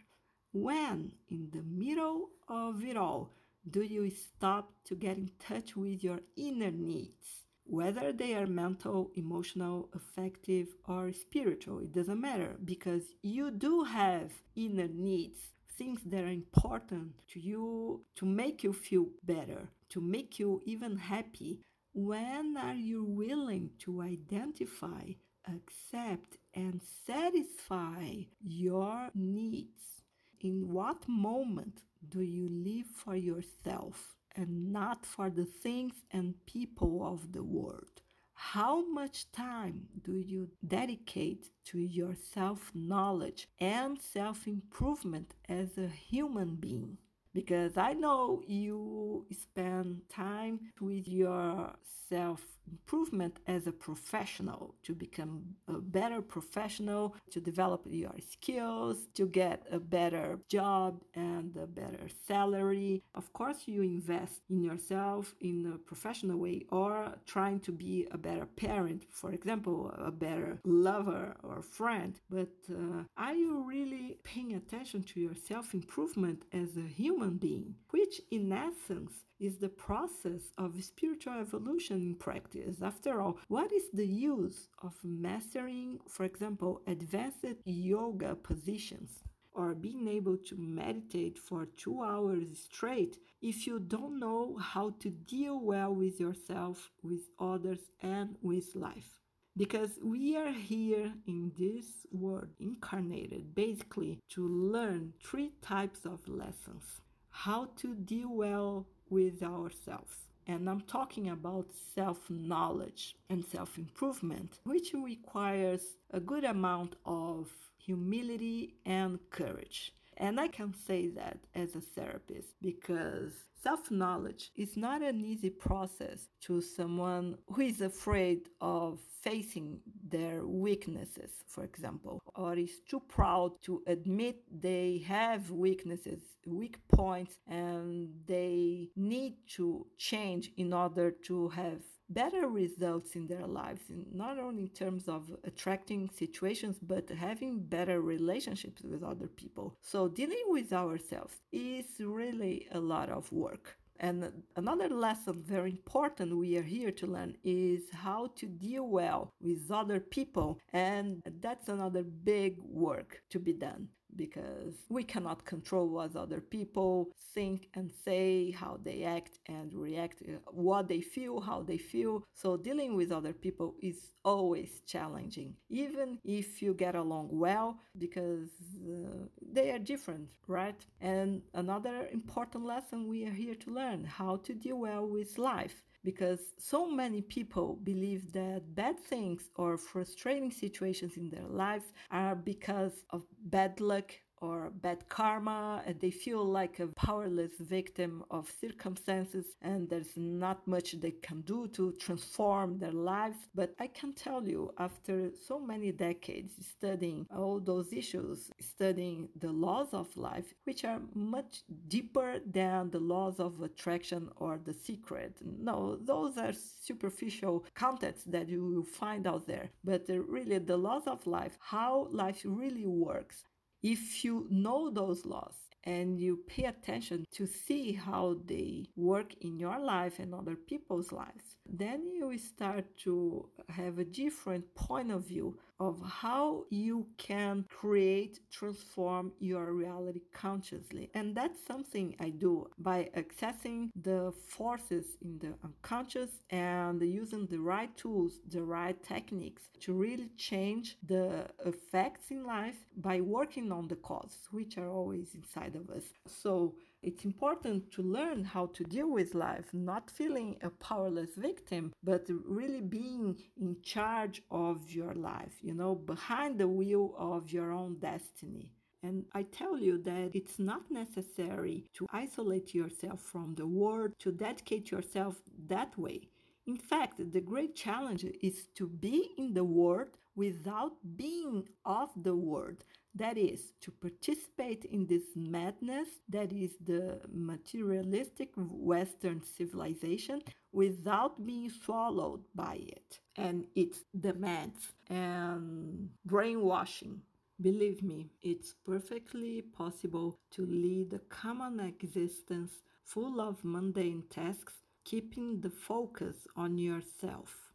when 0.52 1.12
in 1.30 1.50
the 1.52 1.62
middle 1.62 2.30
of 2.48 2.84
it 2.84 2.96
all 2.96 3.32
do 3.68 3.82
you 3.82 4.10
stop 4.10 4.72
to 4.84 4.94
get 4.94 5.16
in 5.16 5.30
touch 5.38 5.76
with 5.76 6.02
your 6.02 6.20
inner 6.36 6.70
needs? 6.70 7.42
whether 7.64 8.12
they 8.12 8.34
are 8.34 8.46
mental, 8.46 9.10
emotional, 9.14 9.88
affective, 9.94 10.68
or 10.86 11.12
spiritual, 11.12 11.78
it 11.78 11.92
doesn't 11.92 12.20
matter 12.20 12.56
because 12.64 13.02
you 13.22 13.50
do 13.50 13.84
have 13.84 14.30
inner 14.56 14.88
needs, 14.88 15.38
things 15.78 16.00
that 16.04 16.24
are 16.24 16.28
important 16.28 17.12
to 17.28 17.40
you 17.40 18.04
to 18.16 18.26
make 18.26 18.62
you 18.62 18.72
feel 18.72 19.06
better, 19.24 19.68
to 19.90 20.00
make 20.00 20.38
you 20.38 20.60
even 20.66 20.96
happy. 20.96 21.60
When 21.94 22.56
are 22.56 22.74
you 22.74 23.04
willing 23.04 23.70
to 23.80 24.02
identify, 24.02 25.12
accept, 25.46 26.38
and 26.54 26.80
satisfy 27.06 28.24
your 28.42 29.08
needs? 29.14 30.01
In 30.42 30.70
what 30.70 31.08
moment 31.08 31.82
do 32.08 32.20
you 32.20 32.48
live 32.50 32.86
for 32.94 33.16
yourself? 33.16 34.16
and 34.36 34.72
not 34.72 35.04
for 35.04 35.30
the 35.30 35.44
things 35.44 35.94
and 36.10 36.34
people 36.46 37.06
of 37.06 37.32
the 37.32 37.42
world. 37.42 38.02
How 38.34 38.84
much 38.90 39.30
time 39.30 39.86
do 40.02 40.18
you 40.18 40.48
dedicate 40.66 41.50
to 41.66 41.78
your 41.78 42.14
self 42.14 42.72
knowledge 42.74 43.46
and 43.60 44.00
self 44.00 44.46
improvement 44.46 45.34
as 45.48 45.78
a 45.78 45.86
human 45.86 46.56
being? 46.56 46.98
Because 47.32 47.76
I 47.76 47.92
know 47.92 48.42
you 48.46 49.26
spend 49.32 50.02
time 50.10 50.60
with 50.80 51.08
your 51.08 51.74
self 52.08 52.51
improvement 52.70 53.38
as 53.46 53.66
a 53.66 53.72
professional, 53.72 54.74
to 54.82 54.94
become 54.94 55.56
a 55.68 55.78
better 55.80 56.20
professional, 56.20 57.16
to 57.30 57.40
develop 57.40 57.82
your 57.86 58.14
skills, 58.30 58.96
to 59.14 59.26
get 59.26 59.66
a 59.70 59.78
better 59.78 60.38
job 60.48 61.02
and 61.14 61.56
a 61.56 61.66
better 61.66 62.08
salary. 62.26 63.02
Of 63.14 63.32
course, 63.32 63.62
you 63.66 63.82
invest 63.82 64.40
in 64.50 64.62
yourself 64.62 65.34
in 65.40 65.72
a 65.74 65.78
professional 65.78 66.38
way 66.38 66.66
or 66.70 67.14
trying 67.26 67.60
to 67.60 67.72
be 67.72 68.06
a 68.10 68.18
better 68.18 68.46
parent, 68.46 69.04
for 69.10 69.32
example, 69.32 69.92
a 69.96 70.10
better 70.10 70.58
lover 70.64 71.34
or 71.42 71.62
friend. 71.62 72.18
But 72.30 72.54
uh, 72.70 73.04
are 73.16 73.34
you 73.34 73.64
really 73.66 74.18
paying 74.24 74.54
attention 74.54 75.02
to 75.04 75.20
your 75.20 75.34
self 75.34 75.74
improvement 75.74 76.44
as 76.52 76.76
a 76.76 76.88
human 77.00 77.36
being, 77.36 77.74
which 77.90 78.20
in 78.30 78.52
essence 78.52 79.12
is 79.42 79.58
the 79.58 79.68
process 79.68 80.52
of 80.56 80.82
spiritual 80.82 81.40
evolution 81.40 82.00
in 82.00 82.14
practice. 82.14 82.80
After 82.80 83.20
all, 83.20 83.38
what 83.48 83.72
is 83.72 83.84
the 83.92 84.06
use 84.06 84.68
of 84.82 84.94
mastering, 85.02 85.98
for 86.08 86.24
example, 86.24 86.80
advanced 86.86 87.56
yoga 87.64 88.36
positions? 88.36 89.10
Or 89.54 89.74
being 89.74 90.08
able 90.08 90.38
to 90.38 90.56
meditate 90.56 91.38
for 91.38 91.66
two 91.76 92.02
hours 92.02 92.46
straight 92.70 93.18
if 93.42 93.66
you 93.66 93.80
don't 93.80 94.18
know 94.18 94.56
how 94.58 94.94
to 95.00 95.10
deal 95.10 95.60
well 95.60 95.94
with 95.94 96.18
yourself, 96.18 96.90
with 97.02 97.28
others, 97.38 97.80
and 98.00 98.36
with 98.40 98.74
life 98.74 99.18
because 99.54 99.90
we 100.02 100.34
are 100.34 100.52
here 100.52 101.12
in 101.26 101.52
this 101.58 102.06
world 102.10 102.48
incarnated 102.58 103.54
basically 103.54 104.18
to 104.30 104.48
learn 104.48 105.12
three 105.22 105.52
types 105.60 106.06
of 106.06 106.26
lessons 106.26 107.02
how 107.32 107.68
to 107.76 107.94
deal 107.94 108.28
well 108.28 108.86
with 109.12 109.42
ourselves. 109.42 110.16
And 110.46 110.68
I'm 110.68 110.80
talking 110.80 111.28
about 111.28 111.66
self 111.94 112.30
knowledge 112.30 113.14
and 113.30 113.44
self 113.44 113.78
improvement, 113.78 114.58
which 114.64 114.92
requires 114.94 115.82
a 116.10 116.18
good 116.18 116.44
amount 116.44 116.96
of 117.06 117.48
humility 117.76 118.74
and 118.86 119.18
courage. 119.30 119.92
And 120.16 120.38
I 120.38 120.48
can 120.48 120.74
say 120.74 121.08
that 121.08 121.38
as 121.54 121.74
a 121.74 121.80
therapist 121.80 122.48
because 122.60 123.32
self 123.62 123.90
knowledge 123.90 124.50
is 124.56 124.76
not 124.76 125.02
an 125.02 125.20
easy 125.20 125.50
process 125.50 126.28
to 126.42 126.60
someone 126.60 127.36
who 127.48 127.62
is 127.62 127.80
afraid 127.80 128.48
of 128.60 129.00
facing 129.22 129.80
their 130.08 130.44
weaknesses, 130.46 131.30
for 131.46 131.64
example, 131.64 132.20
or 132.34 132.54
is 132.56 132.80
too 132.88 133.00
proud 133.08 133.52
to 133.62 133.82
admit 133.86 134.42
they 134.50 135.02
have 135.06 135.50
weaknesses, 135.50 136.22
weak 136.46 136.76
points, 136.92 137.38
and 137.46 138.08
they 138.26 138.88
need 138.96 139.34
to 139.46 139.86
change 139.96 140.50
in 140.56 140.72
order 140.72 141.12
to 141.26 141.48
have 141.50 141.80
better 142.14 142.48
results 142.48 143.16
in 143.16 143.26
their 143.26 143.46
lives, 143.46 143.82
not 144.12 144.38
only 144.38 144.62
in 144.62 144.68
terms 144.68 145.08
of 145.08 145.30
attracting 145.44 146.10
situations, 146.10 146.78
but 146.80 147.08
having 147.10 147.60
better 147.60 148.00
relationships 148.00 148.82
with 148.82 149.02
other 149.02 149.28
people. 149.28 149.76
So, 149.80 150.08
dealing 150.08 150.44
with 150.48 150.72
ourselves 150.72 151.34
is 151.52 151.86
really 152.00 152.68
a 152.72 152.80
lot 152.80 153.08
of 153.08 153.30
work. 153.32 153.76
And 154.00 154.32
another 154.56 154.88
lesson, 154.88 155.44
very 155.46 155.70
important, 155.70 156.36
we 156.36 156.56
are 156.56 156.62
here 156.62 156.90
to 156.90 157.06
learn 157.06 157.36
is 157.44 157.82
how 157.92 158.30
to 158.36 158.46
deal 158.46 158.88
well 158.88 159.32
with 159.40 159.70
other 159.70 160.00
people. 160.00 160.58
And 160.72 161.22
that's 161.40 161.68
another 161.68 162.02
big 162.02 162.56
work 162.58 163.22
to 163.30 163.38
be 163.38 163.52
done 163.52 163.88
because 164.16 164.74
we 164.88 165.04
cannot 165.04 165.44
control 165.44 165.88
what 165.88 166.16
other 166.16 166.40
people 166.40 167.10
think 167.34 167.68
and 167.74 167.90
say, 168.04 168.50
how 168.50 168.78
they 168.82 169.04
act 169.04 169.38
and 169.46 169.72
react, 169.74 170.22
uh, 170.22 170.38
what 170.50 170.88
they 170.88 171.00
feel, 171.00 171.40
how 171.40 171.62
they 171.62 171.78
feel. 171.78 172.24
So 172.34 172.56
dealing 172.56 172.96
with 172.96 173.12
other 173.12 173.32
people 173.32 173.74
is 173.82 174.12
always 174.24 174.80
challenging, 174.86 175.56
even 175.68 176.18
if 176.24 176.62
you 176.62 176.74
get 176.74 176.94
along 176.94 177.28
well, 177.32 177.78
because 177.98 178.50
uh, 178.86 179.26
they 179.40 179.70
are 179.70 179.78
different, 179.78 180.28
right? 180.46 180.84
And 181.00 181.42
another 181.54 182.08
important 182.12 182.64
lesson 182.64 183.08
we 183.08 183.26
are 183.26 183.32
here 183.32 183.54
to 183.56 183.70
learn 183.70 184.04
how 184.04 184.36
to 184.36 184.54
deal 184.54 184.78
well 184.78 185.06
with 185.06 185.38
life 185.38 185.82
because 186.04 186.40
so 186.58 186.88
many 186.90 187.22
people 187.22 187.78
believe 187.82 188.32
that 188.32 188.74
bad 188.74 188.98
things 188.98 189.50
or 189.56 189.76
frustrating 189.76 190.50
situations 190.50 191.16
in 191.16 191.30
their 191.30 191.46
lives 191.46 191.92
are 192.10 192.34
because 192.34 193.04
of 193.10 193.22
bad 193.44 193.80
luck 193.80 194.12
or 194.42 194.70
bad 194.82 195.08
karma 195.08 195.82
and 195.86 195.98
they 196.00 196.10
feel 196.10 196.44
like 196.44 196.80
a 196.80 196.88
powerless 196.88 197.52
victim 197.60 198.24
of 198.30 198.52
circumstances 198.60 199.46
and 199.62 199.88
there's 199.88 200.16
not 200.16 200.66
much 200.66 200.92
they 201.00 201.12
can 201.12 201.40
do 201.42 201.68
to 201.68 201.92
transform 201.92 202.78
their 202.78 202.92
lives. 203.12 203.36
But 203.54 203.74
i 203.78 203.86
can 203.86 204.12
tell 204.12 204.42
you 204.46 204.74
after 204.78 205.30
so 205.48 205.58
many 205.60 205.92
decades 205.92 206.52
studying 206.74 207.26
all 207.34 207.60
those 207.60 207.92
issues 207.92 208.50
studying 208.60 209.28
the 209.38 209.52
laws 209.52 209.90
of 209.92 210.08
life 210.16 210.52
which 210.64 210.84
are 210.84 211.00
much 211.14 211.62
deeper 211.86 212.40
than 212.44 212.90
the 212.90 213.04
laws 213.14 213.38
of 213.38 213.60
attraction 213.62 214.28
or 214.36 214.58
the 214.64 214.74
secret. 214.74 215.36
No 215.70 215.96
those 216.12 216.36
are 216.36 216.52
superficial 216.52 217.64
contexts 217.74 218.24
that 218.24 218.48
you 218.48 218.66
will 218.66 218.88
find 219.02 219.26
out 219.26 219.46
there. 219.46 219.70
But 219.84 220.06
really 220.08 220.58
the 220.58 220.76
laws 220.76 221.06
of 221.06 221.26
life 221.26 221.56
how 221.60 222.08
life 222.10 222.42
really 222.44 222.86
works 222.86 223.44
if 223.82 224.24
you 224.24 224.46
know 224.50 224.90
those 224.90 225.24
laws 225.26 225.54
and 225.84 226.18
you 226.20 226.38
pay 226.46 226.64
attention 226.64 227.24
to 227.32 227.46
see 227.46 227.92
how 227.92 228.36
they 228.46 228.86
work 228.96 229.34
in 229.40 229.58
your 229.58 229.78
life 229.80 230.18
and 230.20 230.32
other 230.34 230.54
people's 230.54 231.10
lives, 231.10 231.56
then 231.68 232.08
you 232.14 232.38
start 232.38 232.84
to 232.98 233.48
have 233.68 233.98
a 233.98 234.04
different 234.04 234.72
point 234.74 235.10
of 235.10 235.26
view 235.26 235.58
of 235.80 236.00
how 236.06 236.64
you 236.70 237.06
can 237.18 237.64
create, 237.68 238.40
transform 238.50 239.32
your 239.40 239.72
reality 239.72 240.20
consciously. 240.32 241.10
And 241.14 241.34
that's 241.34 241.64
something 241.66 242.14
I 242.20 242.30
do 242.30 242.68
by 242.78 243.10
accessing 243.16 243.90
the 244.00 244.32
forces 244.48 245.06
in 245.22 245.38
the 245.38 245.54
unconscious 245.64 246.30
and 246.50 247.02
using 247.02 247.46
the 247.46 247.58
right 247.58 247.94
tools, 247.96 248.40
the 248.48 248.62
right 248.62 249.00
techniques 249.02 249.62
to 249.80 249.92
really 249.92 250.30
change 250.36 250.96
the 251.06 251.46
effects 251.64 252.30
in 252.30 252.44
life 252.44 252.76
by 252.96 253.20
working 253.20 253.72
on 253.72 253.88
the 253.88 253.96
causes, 253.96 254.38
which 254.50 254.78
are 254.78 254.88
always 254.90 255.34
inside 255.34 255.74
of 255.74 255.90
us. 255.90 256.04
So 256.26 256.74
it's 257.02 257.24
important 257.24 257.90
to 257.92 258.02
learn 258.02 258.44
how 258.44 258.66
to 258.74 258.84
deal 258.84 259.10
with 259.10 259.34
life, 259.34 259.66
not 259.72 260.10
feeling 260.10 260.56
a 260.62 260.70
powerless 260.70 261.34
victim, 261.36 261.92
but 262.02 262.26
really 262.28 262.80
being 262.80 263.36
in 263.60 263.76
charge 263.82 264.42
of 264.50 264.90
your 264.90 265.14
life, 265.14 265.56
you 265.60 265.74
know, 265.74 265.94
behind 265.94 266.58
the 266.58 266.68
wheel 266.68 267.14
of 267.18 267.50
your 267.50 267.72
own 267.72 267.98
destiny. 267.98 268.70
And 269.02 269.24
I 269.32 269.42
tell 269.42 269.76
you 269.78 270.00
that 270.02 270.30
it's 270.32 270.60
not 270.60 270.88
necessary 270.90 271.84
to 271.94 272.06
isolate 272.12 272.72
yourself 272.72 273.20
from 273.20 273.54
the 273.56 273.66
world, 273.66 274.12
to 274.20 274.30
dedicate 274.30 274.92
yourself 274.92 275.42
that 275.66 275.98
way. 275.98 276.28
In 276.66 276.76
fact, 276.76 277.20
the 277.32 277.40
great 277.40 277.74
challenge 277.74 278.24
is 278.40 278.66
to 278.76 278.86
be 278.86 279.30
in 279.36 279.54
the 279.54 279.64
world 279.64 280.10
without 280.36 280.92
being 281.16 281.68
of 281.84 282.10
the 282.16 282.36
world. 282.36 282.84
That 283.14 283.36
is, 283.36 283.72
to 283.82 283.90
participate 283.90 284.86
in 284.86 285.06
this 285.06 285.36
madness 285.36 286.08
that 286.30 286.50
is 286.50 286.76
the 286.82 287.20
materialistic 287.30 288.50
Western 288.56 289.42
civilization 289.42 290.40
without 290.72 291.44
being 291.44 291.68
swallowed 291.68 292.42
by 292.54 292.76
it 292.76 293.20
and 293.36 293.66
its 293.76 294.04
demands 294.18 294.92
and 295.10 295.52
um, 295.52 296.10
brainwashing. 296.24 297.20
Believe 297.60 298.02
me, 298.02 298.30
it's 298.40 298.74
perfectly 298.84 299.60
possible 299.60 300.38
to 300.52 300.64
lead 300.64 301.12
a 301.12 301.18
common 301.18 301.80
existence 301.80 302.72
full 303.04 303.42
of 303.42 303.62
mundane 303.62 304.24
tasks, 304.30 304.72
keeping 305.04 305.60
the 305.60 305.70
focus 305.70 306.36
on 306.56 306.78
yourself. 306.78 307.72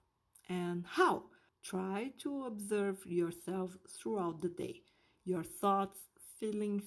And 0.49 0.83
how? 0.87 1.25
Try 1.63 2.11
to 2.19 2.45
observe 2.45 3.05
yourself 3.05 3.77
throughout 3.87 4.41
the 4.41 4.49
day 4.49 4.81
your 5.27 5.43
thoughts, 5.43 5.99
feelings, 6.39 6.83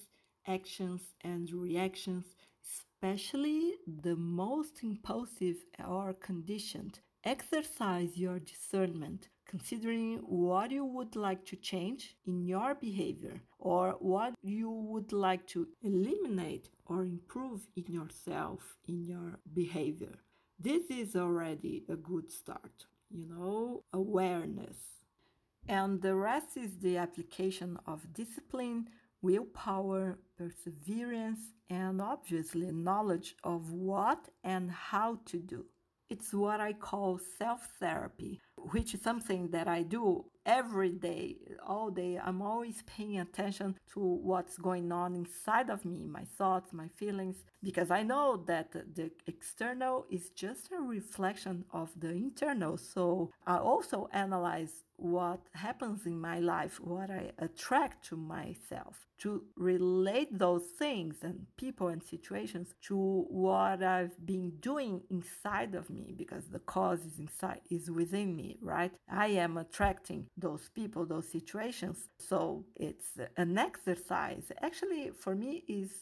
actions, 0.47 1.03
and 1.23 1.53
reactions, 1.53 2.25
especially 2.65 3.75
the 3.87 4.17
most 4.17 4.83
impulsive 4.83 5.57
or 5.87 6.15
conditioned. 6.15 7.01
Exercise 7.25 8.17
your 8.17 8.39
discernment, 8.39 9.29
considering 9.47 10.19
what 10.19 10.71
you 10.71 10.85
would 10.85 11.17
like 11.17 11.45
to 11.45 11.57
change 11.57 12.17
in 12.27 12.43
your 12.47 12.75
behavior 12.75 13.43
or 13.59 13.97
what 14.01 14.35
you 14.43 14.71
would 14.71 15.13
like 15.13 15.47
to 15.49 15.69
eliminate 15.83 16.71
or 16.87 17.05
improve 17.05 17.67
in 17.77 17.85
yourself, 17.93 18.77
in 18.89 19.05
your 19.05 19.39
behavior. 19.53 20.17
This 20.59 20.85
is 20.91 21.15
already 21.15 21.85
a 21.89 21.97
good 21.97 22.31
start. 22.31 22.87
You 23.11 23.27
know, 23.29 23.85
awareness 23.93 25.00
and 25.71 26.03
the 26.03 26.17
rest 26.17 26.57
is 26.57 26.79
the 26.79 26.97
application 26.97 27.79
of 27.87 28.13
discipline, 28.13 28.89
willpower, 29.23 30.19
perseverance, 30.37 31.39
and 31.71 32.03
obviously 32.03 32.73
knowledge 32.73 33.37
of 33.45 33.71
what 33.71 34.31
and 34.43 34.69
how 34.73 35.21
to 35.27 35.39
do. 35.39 35.65
It's 36.09 36.35
what 36.35 36.59
I 36.59 36.73
call 36.73 37.21
self 37.39 37.69
therapy, 37.79 38.41
which 38.57 38.95
is 38.95 39.01
something 39.01 39.51
that 39.53 39.69
I 39.69 39.83
do 39.85 40.25
every 40.45 40.91
day, 40.91 41.37
all 41.65 41.89
day. 41.91 42.19
I'm 42.19 42.43
always 42.43 42.83
paying 42.83 43.21
attention 43.21 43.77
to 43.93 44.01
what's 44.01 44.57
going 44.59 44.91
on 44.91 45.15
inside 45.15 45.71
of 45.71 45.85
me, 45.85 46.07
my 46.07 46.25
thoughts, 46.37 46.73
my 46.73 46.89
feelings, 46.89 47.45
because 47.63 47.93
I 47.93 48.03
know 48.03 48.43
that 48.49 48.73
the 48.73 49.13
external 49.29 50.07
is 50.11 50.31
just 50.31 50.73
a 50.73 50.81
reflection 50.83 51.65
of 51.73 51.91
the 51.97 52.11
internal. 52.11 52.77
So 52.77 53.31
I 53.47 53.59
also 53.59 54.09
analyze 54.13 54.83
what 55.01 55.41
happens 55.55 56.07
in 56.07 56.21
my 56.21 56.39
life, 56.41 56.79
what 56.81 57.11
I 57.11 57.33
attract 57.39 58.07
to 58.09 58.17
myself, 58.17 59.07
to 59.19 59.43
relate 59.57 60.39
those 60.39 60.65
things 60.79 61.17
and 61.23 61.47
people 61.57 61.89
and 61.89 62.03
situations 62.03 62.75
to 62.89 63.25
what 63.29 63.83
I've 63.83 64.15
been 64.27 64.51
doing 64.61 65.03
inside 65.11 65.75
of 65.75 65.89
me 65.91 66.15
because 66.17 66.45
the 66.49 66.59
cause 66.59 67.01
is 67.01 67.19
inside 67.19 67.61
is 67.71 67.91
within 67.91 68.37
me, 68.37 68.59
right? 68.61 68.93
I 69.11 69.29
am 69.29 69.57
attracting 69.57 70.27
those 70.37 70.69
people, 70.75 71.07
those 71.07 71.29
situations. 71.29 72.09
So 72.19 72.65
it's 72.77 73.09
an 73.37 73.59
exercise. 73.59 74.53
Actually, 74.61 75.13
for 75.19 75.35
me 75.35 75.65
is 75.67 75.93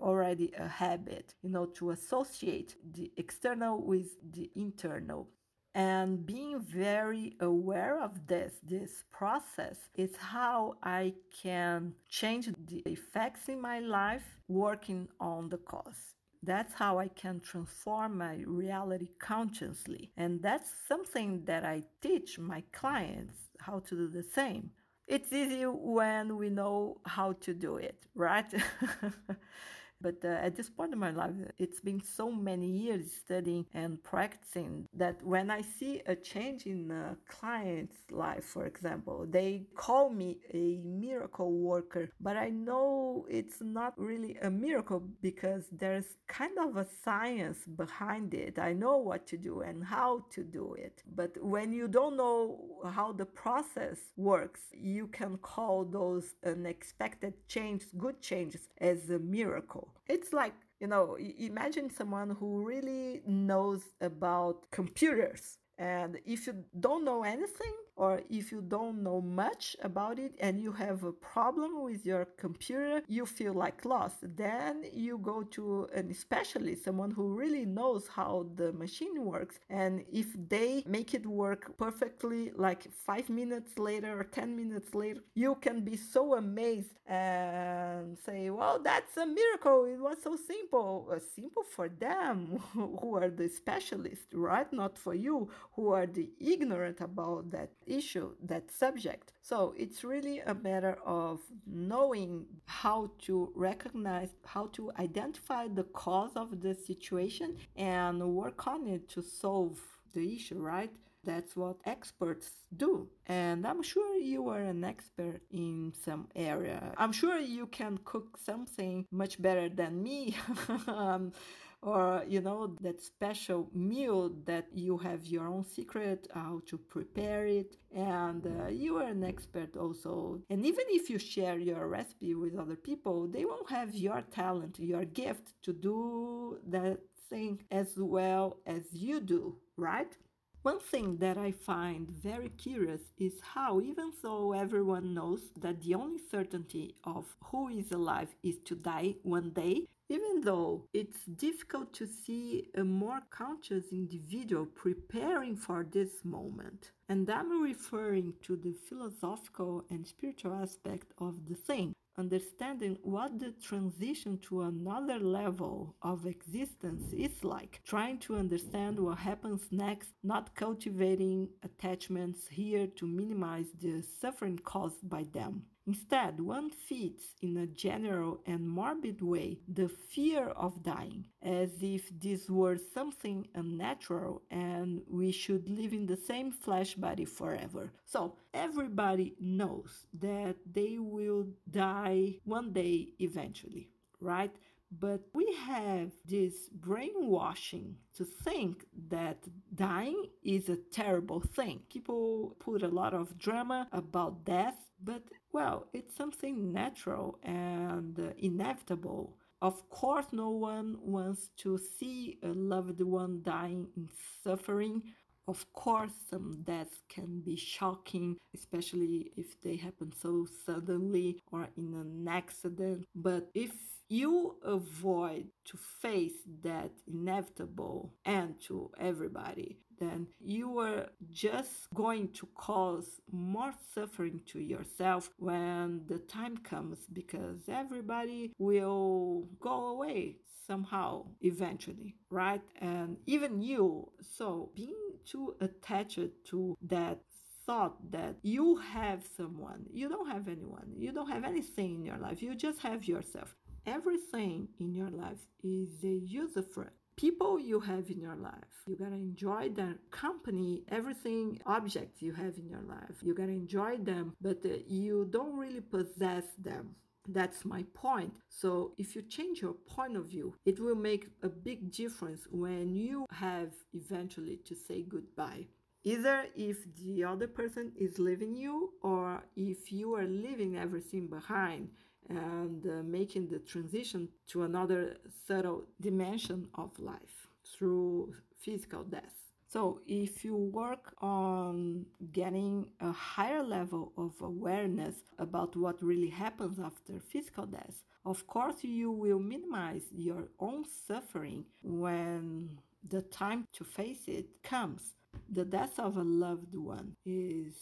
already 0.00 0.52
a 0.58 0.68
habit, 0.68 1.34
you 1.42 1.50
know, 1.50 1.66
to 1.66 1.90
associate 1.90 2.76
the 2.92 3.12
external 3.16 3.82
with 3.82 4.08
the 4.32 4.50
internal 4.56 5.28
and 5.74 6.24
being 6.26 6.60
very 6.60 7.36
aware 7.40 8.02
of 8.02 8.26
this 8.26 8.54
this 8.62 9.04
process 9.12 9.76
is 9.94 10.10
how 10.16 10.74
i 10.82 11.12
can 11.42 11.92
change 12.08 12.48
the 12.66 12.82
effects 12.86 13.48
in 13.48 13.60
my 13.60 13.78
life 13.80 14.24
working 14.48 15.08
on 15.20 15.48
the 15.48 15.58
cause 15.58 16.14
that's 16.42 16.74
how 16.74 16.98
I 16.98 17.08
can 17.08 17.40
transform 17.40 18.18
my 18.18 18.36
reality 18.46 19.08
consciously. 19.18 20.10
And 20.16 20.40
that's 20.42 20.70
something 20.86 21.44
that 21.44 21.64
I 21.64 21.82
teach 22.00 22.38
my 22.38 22.62
clients 22.72 23.36
how 23.60 23.80
to 23.80 23.96
do 23.96 24.08
the 24.08 24.22
same. 24.22 24.70
It's 25.06 25.32
easy 25.32 25.64
when 25.64 26.36
we 26.36 26.50
know 26.50 26.98
how 27.06 27.32
to 27.40 27.54
do 27.54 27.76
it, 27.76 28.04
right? 28.14 28.46
But 30.00 30.24
uh, 30.24 30.28
at 30.28 30.56
this 30.56 30.68
point 30.68 30.92
in 30.92 30.98
my 30.98 31.10
life, 31.10 31.34
it's 31.58 31.80
been 31.80 32.00
so 32.02 32.30
many 32.30 32.66
years 32.66 33.12
studying 33.12 33.66
and 33.74 34.02
practicing 34.02 34.86
that 34.94 35.22
when 35.24 35.50
I 35.50 35.62
see 35.62 36.02
a 36.06 36.14
change 36.14 36.66
in 36.66 36.90
a 36.90 37.16
client's 37.28 37.96
life, 38.10 38.44
for 38.44 38.66
example, 38.66 39.26
they 39.28 39.66
call 39.74 40.10
me 40.10 40.38
a 40.52 40.80
miracle 40.84 41.52
worker, 41.52 42.10
but 42.20 42.36
I 42.36 42.50
know 42.50 43.26
it's 43.28 43.60
not 43.60 43.94
really 43.96 44.36
a 44.42 44.50
miracle 44.50 45.02
because 45.20 45.64
there's 45.72 46.16
kind 46.28 46.56
of 46.58 46.76
a 46.76 46.86
science 47.04 47.58
behind 47.76 48.34
it. 48.34 48.58
I 48.58 48.72
know 48.74 48.98
what 48.98 49.26
to 49.28 49.36
do 49.36 49.60
and 49.60 49.84
how 49.84 50.24
to 50.30 50.44
do 50.44 50.74
it. 50.74 51.02
But 51.14 51.42
when 51.42 51.72
you 51.72 51.88
don't 51.88 52.16
know 52.16 52.60
how 52.92 53.12
the 53.12 53.26
process 53.26 53.98
works, 54.16 54.60
you 54.72 55.08
can 55.08 55.38
call 55.38 55.84
those 55.84 56.34
unexpected 56.44 57.34
changes, 57.48 57.88
good 57.96 58.20
changes, 58.20 58.68
as 58.80 59.10
a 59.10 59.18
miracle. 59.18 59.87
It's 60.06 60.32
like, 60.32 60.54
you 60.80 60.86
know, 60.86 61.16
imagine 61.38 61.90
someone 61.90 62.30
who 62.30 62.64
really 62.64 63.22
knows 63.26 63.82
about 64.00 64.70
computers. 64.70 65.58
And 65.78 66.18
if 66.24 66.46
you 66.46 66.64
don't 66.78 67.04
know 67.04 67.22
anything, 67.22 67.74
or 67.98 68.22
if 68.30 68.52
you 68.52 68.62
don't 68.62 69.02
know 69.02 69.20
much 69.20 69.76
about 69.82 70.18
it 70.20 70.32
and 70.38 70.60
you 70.60 70.70
have 70.72 71.02
a 71.02 71.12
problem 71.12 71.82
with 71.82 72.06
your 72.06 72.26
computer, 72.36 73.02
you 73.08 73.26
feel 73.26 73.52
like 73.52 73.84
lost. 73.84 74.18
Then 74.22 74.84
you 74.92 75.18
go 75.18 75.42
to 75.56 75.88
an 75.94 76.14
specialist, 76.14 76.84
someone 76.84 77.10
who 77.10 77.34
really 77.34 77.64
knows 77.66 78.06
how 78.06 78.46
the 78.54 78.72
machine 78.72 79.24
works. 79.24 79.58
And 79.68 80.04
if 80.12 80.28
they 80.48 80.84
make 80.86 81.12
it 81.12 81.26
work 81.26 81.76
perfectly, 81.76 82.52
like 82.54 82.86
five 83.04 83.28
minutes 83.28 83.78
later 83.78 84.20
or 84.20 84.24
10 84.24 84.54
minutes 84.54 84.94
later, 84.94 85.20
you 85.34 85.56
can 85.56 85.80
be 85.80 85.96
so 85.96 86.34
amazed 86.36 86.92
and 87.06 88.16
say, 88.24 88.50
well, 88.50 88.78
that's 88.78 89.16
a 89.16 89.26
miracle. 89.26 89.86
It 89.86 89.98
was 89.98 90.18
so 90.22 90.36
simple. 90.36 91.08
Uh, 91.12 91.18
simple 91.34 91.64
for 91.64 91.88
them 91.88 92.60
who 92.72 93.16
are 93.16 93.28
the 93.30 93.48
specialists, 93.48 94.26
right? 94.32 94.70
Not 94.72 94.96
for 94.98 95.14
you 95.14 95.50
who 95.74 95.90
are 95.90 96.06
the 96.06 96.30
ignorant 96.38 97.00
about 97.00 97.50
that 97.50 97.70
issue, 97.90 98.34
that 98.42 98.70
subject. 98.70 99.32
So 99.42 99.74
it's 99.76 100.04
really 100.04 100.40
a 100.40 100.54
matter 100.54 100.98
of 101.04 101.40
knowing 101.66 102.46
how 102.66 103.10
to 103.26 103.50
recognize, 103.54 104.30
how 104.44 104.66
to 104.72 104.92
identify 104.98 105.68
the 105.68 105.84
cause 105.84 106.32
of 106.36 106.60
the 106.60 106.74
situation 106.74 107.56
and 107.76 108.22
work 108.34 108.66
on 108.66 108.86
it 108.86 109.08
to 109.10 109.22
solve 109.22 109.78
the 110.12 110.34
issue, 110.34 110.60
right? 110.60 110.92
That's 111.24 111.56
what 111.56 111.76
experts 111.84 112.50
do. 112.76 113.08
And 113.26 113.66
I'm 113.66 113.82
sure 113.82 114.16
you 114.16 114.48
are 114.48 114.60
an 114.60 114.84
expert 114.84 115.40
in 115.50 115.92
some 116.04 116.28
area. 116.34 116.94
I'm 116.96 117.12
sure 117.12 117.38
you 117.38 117.66
can 117.66 117.98
cook 118.04 118.38
something 118.42 119.04
much 119.10 119.40
better 119.42 119.68
than 119.68 120.02
me. 120.02 120.36
Um, 120.88 121.32
or 121.82 122.24
you 122.26 122.40
know 122.40 122.74
that 122.80 123.00
special 123.00 123.68
meal 123.72 124.30
that 124.44 124.66
you 124.74 124.98
have 124.98 125.26
your 125.26 125.46
own 125.46 125.64
secret 125.64 126.26
how 126.34 126.60
to 126.66 126.76
prepare 126.78 127.46
it. 127.46 127.76
And 127.94 128.44
uh, 128.46 128.68
you 128.68 128.96
are 128.98 129.08
an 129.08 129.24
expert 129.24 129.76
also. 129.76 130.40
And 130.50 130.66
even 130.66 130.84
if 130.88 131.08
you 131.08 131.18
share 131.18 131.58
your 131.58 131.86
recipe 131.88 132.34
with 132.34 132.56
other 132.56 132.76
people 132.76 133.26
they 133.26 133.44
won't 133.44 133.70
have 133.70 133.94
your 133.94 134.22
talent 134.30 134.78
your 134.78 135.04
gift 135.04 135.54
to 135.62 135.72
do 135.72 136.58
that 136.66 136.98
thing 137.30 137.62
as 137.70 137.94
well 137.96 138.58
as 138.66 138.82
you 138.92 139.20
do 139.20 139.56
right? 139.76 140.16
One 140.62 140.80
thing 140.80 141.18
that 141.18 141.38
I 141.38 141.52
find 141.52 142.10
very 142.10 142.48
curious 142.50 143.00
is 143.16 143.40
how, 143.40 143.80
even 143.80 144.12
though 144.22 144.52
everyone 144.52 145.14
knows 145.14 145.40
that 145.60 145.80
the 145.82 145.94
only 145.94 146.18
certainty 146.30 146.96
of 147.04 147.36
who 147.44 147.68
is 147.68 147.92
alive 147.92 148.34
is 148.42 148.58
to 148.66 148.74
die 148.74 149.14
one 149.22 149.50
day, 149.50 149.86
even 150.08 150.40
though 150.42 150.84
it's 150.92 151.24
difficult 151.24 151.92
to 151.94 152.06
see 152.06 152.68
a 152.74 152.84
more 152.84 153.20
conscious 153.30 153.86
individual 153.92 154.66
preparing 154.66 155.56
for 155.56 155.86
this 155.90 156.24
moment. 156.24 156.90
And 157.08 157.28
I'm 157.30 157.62
referring 157.62 158.34
to 158.42 158.56
the 158.56 158.74
philosophical 158.88 159.84
and 159.90 160.06
spiritual 160.06 160.54
aspect 160.54 161.12
of 161.18 161.46
the 161.46 161.54
thing 161.54 161.94
understanding 162.18 162.98
what 163.02 163.38
the 163.38 163.52
transition 163.62 164.38
to 164.38 164.62
another 164.62 165.18
level 165.18 165.94
of 166.02 166.26
existence 166.26 167.12
is 167.12 167.44
like, 167.44 167.80
trying 167.86 168.18
to 168.18 168.36
understand 168.36 168.98
what 168.98 169.18
happens 169.18 169.62
next, 169.70 170.10
not 170.22 170.54
cultivating 170.54 171.48
attachments 171.62 172.48
here 172.50 172.88
to 172.88 173.06
minimize 173.06 173.68
the 173.80 174.02
suffering 174.20 174.58
caused 174.58 175.08
by 175.08 175.24
them. 175.32 175.62
Instead, 175.88 176.38
one 176.38 176.68
feeds 176.68 177.34
in 177.40 177.56
a 177.56 177.66
general 177.66 178.42
and 178.44 178.68
morbid 178.68 179.22
way 179.22 179.58
the 179.66 179.88
fear 179.88 180.48
of 180.48 180.82
dying, 180.82 181.24
as 181.42 181.70
if 181.80 182.02
this 182.20 182.50
were 182.50 182.76
something 182.76 183.46
unnatural 183.54 184.42
and 184.50 185.00
we 185.08 185.32
should 185.32 185.66
live 185.70 185.94
in 185.94 186.04
the 186.04 186.22
same 186.30 186.52
flesh 186.52 186.94
body 186.94 187.24
forever. 187.24 187.90
So, 188.04 188.36
everybody 188.52 189.34
knows 189.40 190.06
that 190.20 190.56
they 190.70 190.98
will 190.98 191.46
die 191.70 192.40
one 192.44 192.70
day 192.74 193.14
eventually, 193.18 193.88
right? 194.20 194.54
But 194.90 195.20
we 195.34 195.54
have 195.66 196.12
this 196.24 196.68
brainwashing 196.72 197.96
to 198.16 198.24
think 198.24 198.86
that 199.08 199.38
dying 199.74 200.24
is 200.42 200.68
a 200.68 200.76
terrible 200.76 201.40
thing. 201.40 201.80
People 201.90 202.56
put 202.58 202.82
a 202.82 202.88
lot 202.88 203.12
of 203.12 203.38
drama 203.38 203.88
about 203.92 204.44
death, 204.44 204.78
but 205.02 205.22
well, 205.52 205.86
it's 205.92 206.16
something 206.16 206.72
natural 206.72 207.38
and 207.42 208.18
inevitable. 208.38 209.36
Of 209.60 209.88
course, 209.90 210.26
no 210.32 210.50
one 210.50 210.96
wants 211.02 211.50
to 211.58 211.78
see 211.78 212.38
a 212.42 212.48
loved 212.48 213.00
one 213.00 213.42
dying 213.42 213.88
in 213.96 214.08
suffering 214.42 215.02
of 215.48 215.64
course, 215.72 216.12
some 216.28 216.62
deaths 216.62 217.00
can 217.08 217.40
be 217.40 217.56
shocking, 217.56 218.36
especially 218.54 219.32
if 219.34 219.58
they 219.62 219.76
happen 219.76 220.12
so 220.12 220.46
suddenly 220.66 221.42
or 221.50 221.70
in 221.74 221.94
an 221.94 222.28
accident. 222.28 223.06
But 223.14 223.48
if 223.54 223.72
you 224.08 224.56
avoid 224.64 225.46
to 225.66 225.78
face 226.00 226.32
that 226.62 226.90
inevitable 227.06 228.14
end 228.24 228.54
to 228.66 228.90
everybody, 228.98 229.78
then 229.98 230.28
you 230.40 230.78
are 230.78 231.06
just 231.30 231.92
going 231.94 232.28
to 232.28 232.48
cause 232.54 233.20
more 233.30 233.72
suffering 233.94 234.40
to 234.46 234.60
yourself 234.60 235.30
when 235.38 236.02
the 236.06 236.18
time 236.18 236.56
comes 236.58 236.98
because 237.12 237.60
everybody 237.68 238.52
will 238.58 239.48
go 239.60 239.88
away 239.88 240.36
somehow 240.66 241.24
eventually, 241.40 242.14
right? 242.30 242.62
And 242.80 243.16
even 243.26 243.60
you. 243.60 244.12
So 244.36 244.70
being 244.74 244.94
too 245.24 245.54
attached 245.60 246.30
to 246.50 246.76
that 246.82 247.18
thought 247.66 247.96
that 248.10 248.36
you 248.42 248.76
have 248.76 249.22
someone, 249.36 249.84
you 249.92 250.08
don't 250.08 250.30
have 250.30 250.48
anyone, 250.48 250.92
you 250.96 251.12
don't 251.12 251.30
have 251.30 251.44
anything 251.44 251.96
in 251.96 252.04
your 252.04 252.16
life, 252.18 252.42
you 252.42 252.54
just 252.54 252.80
have 252.80 253.04
yourself. 253.04 253.54
Everything 253.88 254.68
in 254.78 254.94
your 254.94 255.08
life 255.08 255.42
is 255.62 255.88
a 256.04 256.20
usufruct 256.38 256.98
people 257.16 257.58
you 257.58 257.80
have 257.80 258.10
in 258.10 258.20
your 258.20 258.36
life. 258.36 258.74
You 258.86 258.96
gotta 258.96 259.16
enjoy 259.16 259.70
their 259.70 259.96
company, 260.10 260.84
everything, 260.88 261.58
objects 261.64 262.20
you 262.22 262.32
have 262.32 262.58
in 262.58 262.68
your 262.68 262.82
life. 262.82 263.16
You 263.22 263.34
gotta 263.34 263.52
enjoy 263.52 263.96
them, 263.96 264.34
but 264.40 264.60
uh, 264.64 264.76
you 264.86 265.26
don't 265.30 265.56
really 265.56 265.80
possess 265.80 266.44
them. 266.58 266.94
That's 267.26 267.64
my 267.64 267.82
point. 267.94 268.34
So, 268.48 268.92
if 268.98 269.16
you 269.16 269.22
change 269.22 269.62
your 269.62 269.76
point 269.96 270.16
of 270.16 270.26
view, 270.26 270.54
it 270.64 270.78
will 270.78 270.94
make 271.10 271.26
a 271.42 271.48
big 271.48 271.90
difference 271.90 272.42
when 272.50 272.94
you 272.94 273.26
have 273.32 273.72
eventually 273.94 274.58
to 274.66 274.74
say 274.74 275.02
goodbye. 275.02 275.66
Either 276.04 276.46
if 276.54 276.78
the 276.94 277.24
other 277.24 277.48
person 277.48 277.92
is 277.98 278.18
leaving 278.18 278.54
you 278.54 278.92
or 279.02 279.42
if 279.56 279.90
you 279.92 280.14
are 280.14 280.24
leaving 280.26 280.76
everything 280.76 281.26
behind 281.26 281.88
and 282.28 282.86
uh, 282.86 283.02
making 283.04 283.48
the 283.48 283.58
transition 283.58 284.28
to 284.48 284.62
another 284.62 285.16
subtle 285.46 285.84
dimension 286.00 286.68
of 286.74 286.98
life 286.98 287.48
through 287.64 288.34
physical 288.62 289.04
death. 289.04 289.34
So, 289.70 290.00
if 290.06 290.44
you 290.44 290.56
work 290.56 291.14
on 291.20 292.06
getting 292.32 292.86
a 293.00 293.12
higher 293.12 293.62
level 293.62 294.12
of 294.16 294.32
awareness 294.40 295.16
about 295.38 295.76
what 295.76 296.02
really 296.02 296.30
happens 296.30 296.78
after 296.78 297.20
physical 297.20 297.66
death, 297.66 298.02
of 298.24 298.46
course, 298.46 298.82
you 298.82 299.10
will 299.10 299.38
minimize 299.38 300.04
your 300.10 300.48
own 300.58 300.84
suffering 301.06 301.64
when 301.82 302.78
the 303.08 303.22
time 303.22 303.66
to 303.74 303.84
face 303.84 304.22
it 304.26 304.46
comes. 304.62 305.14
The 305.50 305.64
death 305.64 305.98
of 305.98 306.16
a 306.16 306.24
loved 306.24 306.74
one 306.74 307.14
is 307.26 307.74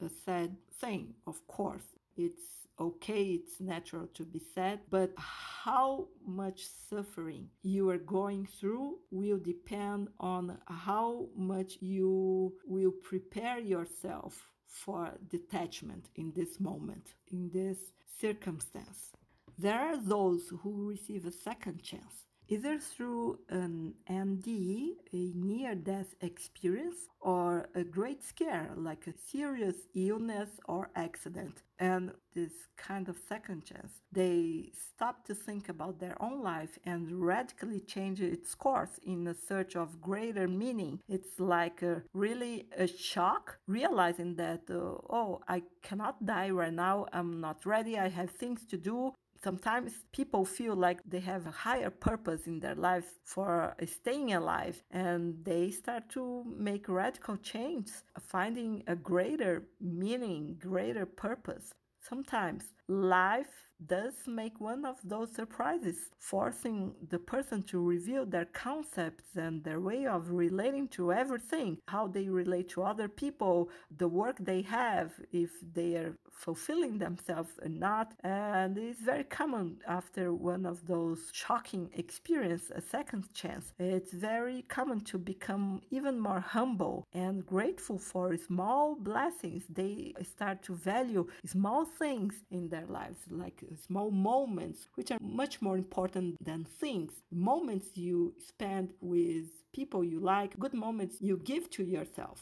a 0.00 0.08
sad 0.08 0.56
thing, 0.80 1.14
of 1.26 1.46
course. 1.48 1.96
It's 2.16 2.63
okay, 2.78 3.22
it's 3.24 3.60
natural 3.60 4.08
to 4.14 4.24
be 4.24 4.40
sad, 4.54 4.80
but 4.90 5.12
how 5.16 6.08
much 6.26 6.66
suffering 6.90 7.48
you 7.62 7.88
are 7.90 7.98
going 7.98 8.46
through 8.46 8.98
will 9.10 9.38
depend 9.38 10.08
on 10.18 10.58
how 10.66 11.28
much 11.36 11.78
you 11.80 12.52
will 12.66 12.92
prepare 13.02 13.58
yourself 13.58 14.50
for 14.66 15.12
detachment 15.28 16.08
in 16.16 16.32
this 16.34 16.58
moment, 16.58 17.14
in 17.30 17.50
this 17.52 17.78
circumstance. 18.20 19.12
There 19.56 19.78
are 19.78 19.96
those 19.96 20.52
who 20.62 20.88
receive 20.88 21.26
a 21.26 21.30
second 21.30 21.82
chance 21.82 22.26
either 22.48 22.78
through 22.78 23.38
an 23.48 23.94
NDE, 24.08 24.90
a 25.12 25.32
near 25.34 25.74
death 25.74 26.14
experience, 26.20 27.08
or 27.20 27.68
a 27.74 27.82
great 27.82 28.22
scare 28.22 28.70
like 28.76 29.06
a 29.06 29.14
serious 29.30 29.76
illness 29.94 30.50
or 30.66 30.90
accident. 30.94 31.62
And 31.78 32.12
this 32.34 32.52
kind 32.76 33.08
of 33.08 33.16
second 33.28 33.64
chance, 33.64 33.92
they 34.12 34.70
stop 34.90 35.24
to 35.26 35.34
think 35.34 35.68
about 35.68 35.98
their 35.98 36.20
own 36.22 36.42
life 36.42 36.78
and 36.84 37.10
radically 37.20 37.80
change 37.80 38.20
its 38.20 38.54
course 38.54 39.00
in 39.04 39.26
a 39.26 39.34
search 39.34 39.74
of 39.74 40.00
greater 40.00 40.46
meaning. 40.46 41.00
It's 41.08 41.40
like 41.40 41.82
a, 41.82 42.02
really 42.12 42.68
a 42.76 42.86
shock, 42.86 43.58
realizing 43.66 44.36
that, 44.36 44.62
uh, 44.70 44.74
oh, 44.74 45.40
I 45.48 45.62
cannot 45.82 46.24
die 46.24 46.50
right 46.50 46.72
now, 46.72 47.06
I'm 47.12 47.40
not 47.40 47.66
ready, 47.66 47.98
I 47.98 48.08
have 48.08 48.30
things 48.30 48.64
to 48.66 48.76
do, 48.76 49.12
sometimes 49.44 49.92
people 50.12 50.44
feel 50.44 50.74
like 50.74 51.00
they 51.06 51.20
have 51.20 51.46
a 51.46 51.58
higher 51.66 51.90
purpose 51.90 52.46
in 52.46 52.60
their 52.60 52.74
lives 52.74 53.06
for 53.24 53.76
staying 53.86 54.32
alive 54.32 54.82
and 54.90 55.44
they 55.44 55.70
start 55.70 56.08
to 56.16 56.44
make 56.70 56.88
radical 56.88 57.36
change, 57.36 57.90
finding 58.34 58.82
a 58.86 58.96
greater 58.96 59.54
meaning, 59.80 60.56
greater 60.58 61.06
purpose. 61.06 61.66
Sometimes 62.00 62.64
life 62.88 63.64
does 63.86 64.14
make 64.26 64.60
one 64.60 64.84
of 64.84 64.96
those 65.04 65.34
surprises, 65.34 65.96
forcing 66.18 66.94
the 67.10 67.18
person 67.18 67.62
to 67.62 67.80
reveal 67.80 68.24
their 68.24 68.44
concepts 68.46 69.36
and 69.36 69.62
their 69.64 69.80
way 69.80 70.06
of 70.06 70.30
relating 70.30 70.88
to 70.88 71.12
everything, 71.12 71.78
how 71.88 72.06
they 72.06 72.28
relate 72.28 72.68
to 72.70 72.82
other 72.82 73.08
people, 73.08 73.68
the 73.96 74.08
work 74.08 74.36
they 74.40 74.62
have, 74.62 75.12
if 75.32 75.50
they 75.74 75.96
are 75.96 76.16
fulfilling 76.32 76.98
themselves 76.98 77.50
or 77.62 77.68
not. 77.68 78.12
And 78.22 78.76
it's 78.78 79.00
very 79.00 79.24
common 79.24 79.78
after 79.86 80.32
one 80.32 80.66
of 80.66 80.86
those 80.86 81.30
shocking 81.32 81.90
experiences, 81.94 82.70
a 82.74 82.80
second 82.80 83.32
chance. 83.34 83.72
It's 83.78 84.12
very 84.12 84.62
common 84.62 85.00
to 85.02 85.18
become 85.18 85.82
even 85.90 86.18
more 86.18 86.40
humble 86.40 87.06
and 87.12 87.44
grateful 87.44 87.98
for 87.98 88.36
small 88.36 88.96
blessings. 88.96 89.64
They 89.68 90.14
start 90.22 90.62
to 90.64 90.74
value 90.74 91.26
small 91.44 91.84
things 91.84 92.34
in 92.50 92.68
their 92.74 92.88
lives, 93.00 93.20
like 93.42 93.58
uh, 93.62 93.76
small 93.88 94.10
moments, 94.32 94.80
which 94.96 95.10
are 95.12 95.22
much 95.42 95.54
more 95.66 95.78
important 95.84 96.28
than 96.48 96.60
things. 96.82 97.12
Moments 97.30 97.88
you 98.06 98.16
spend 98.52 98.86
with 99.00 99.46
people 99.78 100.02
you 100.12 100.18
like, 100.34 100.58
good 100.64 100.76
moments 100.86 101.16
you 101.28 101.34
give 101.52 101.64
to 101.76 101.84
yourself. 101.96 102.38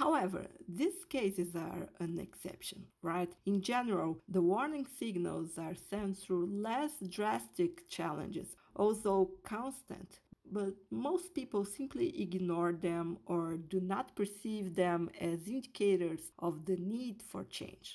However, 0.00 0.44
these 0.80 1.00
cases 1.18 1.50
are 1.68 1.82
an 2.06 2.14
exception, 2.26 2.80
right? 3.02 3.32
In 3.50 3.56
general, 3.72 4.10
the 4.36 4.44
warning 4.54 4.86
signals 5.02 5.50
are 5.66 5.76
sent 5.90 6.12
through 6.16 6.46
less 6.68 6.92
drastic 7.18 7.72
challenges, 7.96 8.48
although 8.74 9.24
constant. 9.56 10.10
But 10.58 10.72
most 10.90 11.26
people 11.38 11.64
simply 11.64 12.08
ignore 12.26 12.72
them 12.88 13.06
or 13.26 13.44
do 13.74 13.78
not 13.94 14.16
perceive 14.20 14.66
them 14.74 15.00
as 15.20 15.46
indicators 15.46 16.24
of 16.46 16.64
the 16.68 16.78
need 16.94 17.16
for 17.30 17.42
change. 17.58 17.88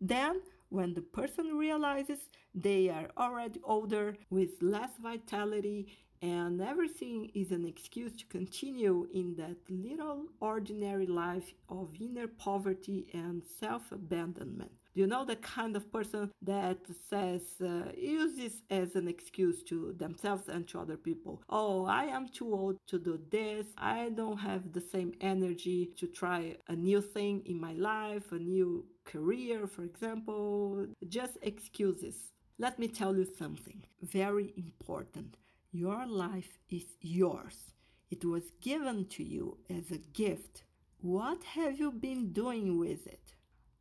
Then 0.00 0.34
when 0.72 0.94
the 0.94 1.02
person 1.02 1.56
realizes 1.56 2.18
they 2.54 2.88
are 2.88 3.10
already 3.18 3.60
older 3.62 4.16
with 4.30 4.50
less 4.62 4.92
vitality 5.02 5.86
and 6.22 6.62
everything 6.62 7.30
is 7.34 7.50
an 7.50 7.66
excuse 7.66 8.12
to 8.16 8.24
continue 8.26 9.06
in 9.12 9.34
that 9.36 9.56
little 9.68 10.26
ordinary 10.40 11.06
life 11.06 11.52
of 11.68 11.90
inner 12.00 12.26
poverty 12.28 13.08
and 13.12 13.42
self 13.60 13.92
abandonment. 13.92 14.72
Do 14.94 15.00
you 15.00 15.06
know 15.06 15.24
the 15.24 15.36
kind 15.36 15.74
of 15.74 15.90
person 15.90 16.30
that 16.42 16.78
says, 17.08 17.42
uh, 17.62 17.92
use 17.96 18.36
this 18.36 18.60
as 18.68 18.94
an 18.94 19.08
excuse 19.08 19.62
to 19.64 19.94
themselves 19.98 20.48
and 20.48 20.68
to 20.68 20.80
other 20.80 20.98
people? 20.98 21.42
Oh, 21.48 21.86
I 21.86 22.04
am 22.04 22.28
too 22.28 22.52
old 22.52 22.76
to 22.88 22.98
do 22.98 23.18
this. 23.30 23.64
I 23.78 24.10
don't 24.10 24.36
have 24.36 24.72
the 24.72 24.82
same 24.82 25.14
energy 25.22 25.86
to 25.96 26.06
try 26.06 26.56
a 26.68 26.76
new 26.76 27.00
thing 27.00 27.42
in 27.46 27.58
my 27.58 27.72
life, 27.72 28.32
a 28.32 28.38
new 28.38 28.84
career, 29.04 29.66
for 29.66 29.82
example. 29.84 30.86
Just 31.08 31.38
excuses. 31.40 32.16
Let 32.58 32.78
me 32.78 32.88
tell 32.88 33.16
you 33.16 33.26
something 33.38 33.82
very 34.02 34.52
important. 34.58 35.38
Your 35.72 36.06
life 36.06 36.58
is 36.68 36.84
yours. 37.00 37.72
It 38.10 38.26
was 38.26 38.52
given 38.60 39.06
to 39.06 39.24
you 39.24 39.56
as 39.70 39.90
a 39.90 39.96
gift. 39.96 40.64
What 41.00 41.42
have 41.44 41.78
you 41.80 41.92
been 41.92 42.32
doing 42.34 42.78
with 42.78 43.06
it? 43.06 43.31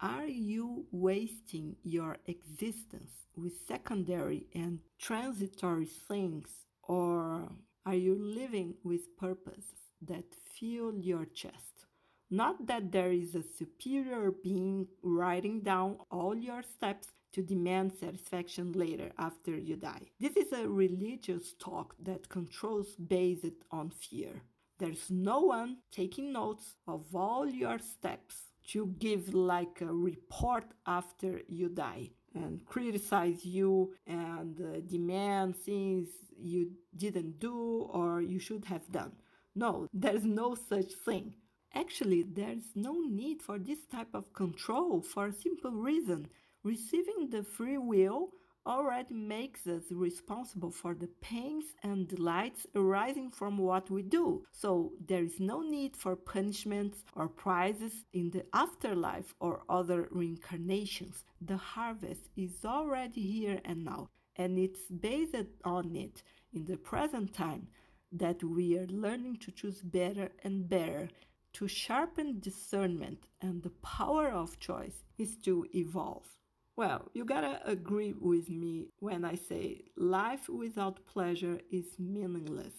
Are 0.04 0.26
you 0.26 0.88
wasting 0.92 1.76
your 1.84 2.18
existence 2.26 3.12
with 3.38 3.54
secondary 3.68 4.48
and 4.56 4.80
transitory 4.98 5.86
things, 5.86 6.50
or 6.82 7.52
are 7.86 7.94
you 7.94 8.16
living 8.16 8.74
with 8.84 9.16
purpose 9.16 9.92
that 10.02 10.34
fill 10.34 10.96
your 10.96 11.26
chest? 11.26 11.86
Not 12.32 12.66
that 12.66 12.92
there 12.92 13.12
is 13.12 13.36
a 13.36 13.44
superior 13.44 14.32
being 14.32 14.88
writing 15.04 15.62
down 15.62 15.98
all 16.10 16.36
your 16.36 16.64
steps 16.64 17.10
to 17.34 17.44
demand 17.44 17.94
satisfaction 17.94 18.72
later 18.72 19.12
after 19.20 19.56
you 19.56 19.76
die. 19.76 20.08
This 20.20 20.36
is 20.36 20.52
a 20.52 20.68
religious 20.68 21.54
talk 21.60 21.96
that 22.02 22.28
controls 22.28 22.96
based 22.96 23.66
on 23.70 23.92
fear. 23.92 24.42
There's 24.80 25.12
no 25.12 25.42
one 25.42 25.78
taking 25.92 26.34
notes 26.34 26.74
of 26.88 27.16
all 27.16 27.48
your 27.48 27.78
steps 27.78 28.51
to 28.70 28.94
give 29.00 29.34
like 29.34 29.82
a 29.82 29.94
report 29.94 30.66
after 30.86 31.42
you 31.48 31.70
die 31.70 32.10
and 32.34 32.66
criticize 32.66 33.46
you 33.46 33.94
and 34.08 34.62
uh, 34.62 34.80
demand 34.88 35.56
things 35.56 36.08
you 36.38 36.72
didn't 36.96 37.40
do 37.40 37.90
or 37.92 38.22
you 38.22 38.40
should 38.40 38.66
have 38.66 38.90
done. 38.92 39.12
No, 39.56 39.88
there's 39.94 40.24
no 40.24 40.56
such 40.56 40.94
thing. 41.06 41.36
Actually, 41.74 42.24
there's 42.24 42.72
no 42.76 42.94
need 42.94 43.42
for 43.42 43.58
this 43.58 43.86
type 43.92 44.14
of 44.14 44.34
control 44.34 45.02
for 45.02 45.28
a 45.28 45.34
simple 45.34 45.72
reason. 45.72 46.28
Receiving 46.64 47.30
the 47.30 47.44
free 47.44 47.78
will 47.78 48.30
already 48.66 49.14
makes 49.14 49.66
us 49.68 49.84
responsible 49.92 50.72
for 50.72 50.94
the 50.94 51.10
pains 51.22 51.66
and 51.84 52.08
delights 52.08 52.66
arising 52.76 53.32
from 53.32 53.58
what 53.58 53.90
we 53.90 54.02
do. 54.04 54.44
So 54.52 54.94
there 55.08 55.24
is 55.24 55.40
no 55.40 55.62
need 55.62 55.96
for 55.96 56.16
punishments 56.16 57.04
or 57.16 57.28
prizes 57.28 58.06
in 58.14 58.30
the 58.32 58.46
afterlife 58.54 59.34
or 59.40 59.64
other 59.70 60.08
reincarnations. 60.12 61.24
The 61.42 61.58
harvest 61.58 62.30
is 62.36 62.64
already 62.66 63.22
here 63.22 63.60
and 63.66 63.84
now, 63.84 64.10
and 64.36 64.58
it's 64.58 64.82
based 64.90 65.36
on 65.64 65.96
it 65.96 66.24
in 66.54 66.66
the 66.66 66.78
present 66.78 67.34
time 67.34 67.68
that 68.12 68.44
we 68.44 68.78
are 68.78 68.88
learning 68.88 69.38
to 69.38 69.52
choose 69.52 69.82
better 69.82 70.30
and 70.44 70.68
better. 70.68 71.10
To 71.54 71.68
sharpen 71.68 72.40
discernment 72.40 73.28
and 73.42 73.62
the 73.62 73.72
power 73.82 74.30
of 74.30 74.60
choice 74.60 75.04
is 75.18 75.36
to 75.44 75.66
evolve. 75.76 76.26
Well, 76.76 77.10
you 77.14 77.24
gotta 77.26 77.62
agree 77.66 78.14
with 78.14 78.50
me 78.50 78.88
when 79.00 79.24
I 79.24 79.36
say 79.36 79.84
life 79.96 80.50
without 80.50 81.06
pleasure 81.06 81.60
is 81.72 81.98
meaningless. 82.00 82.74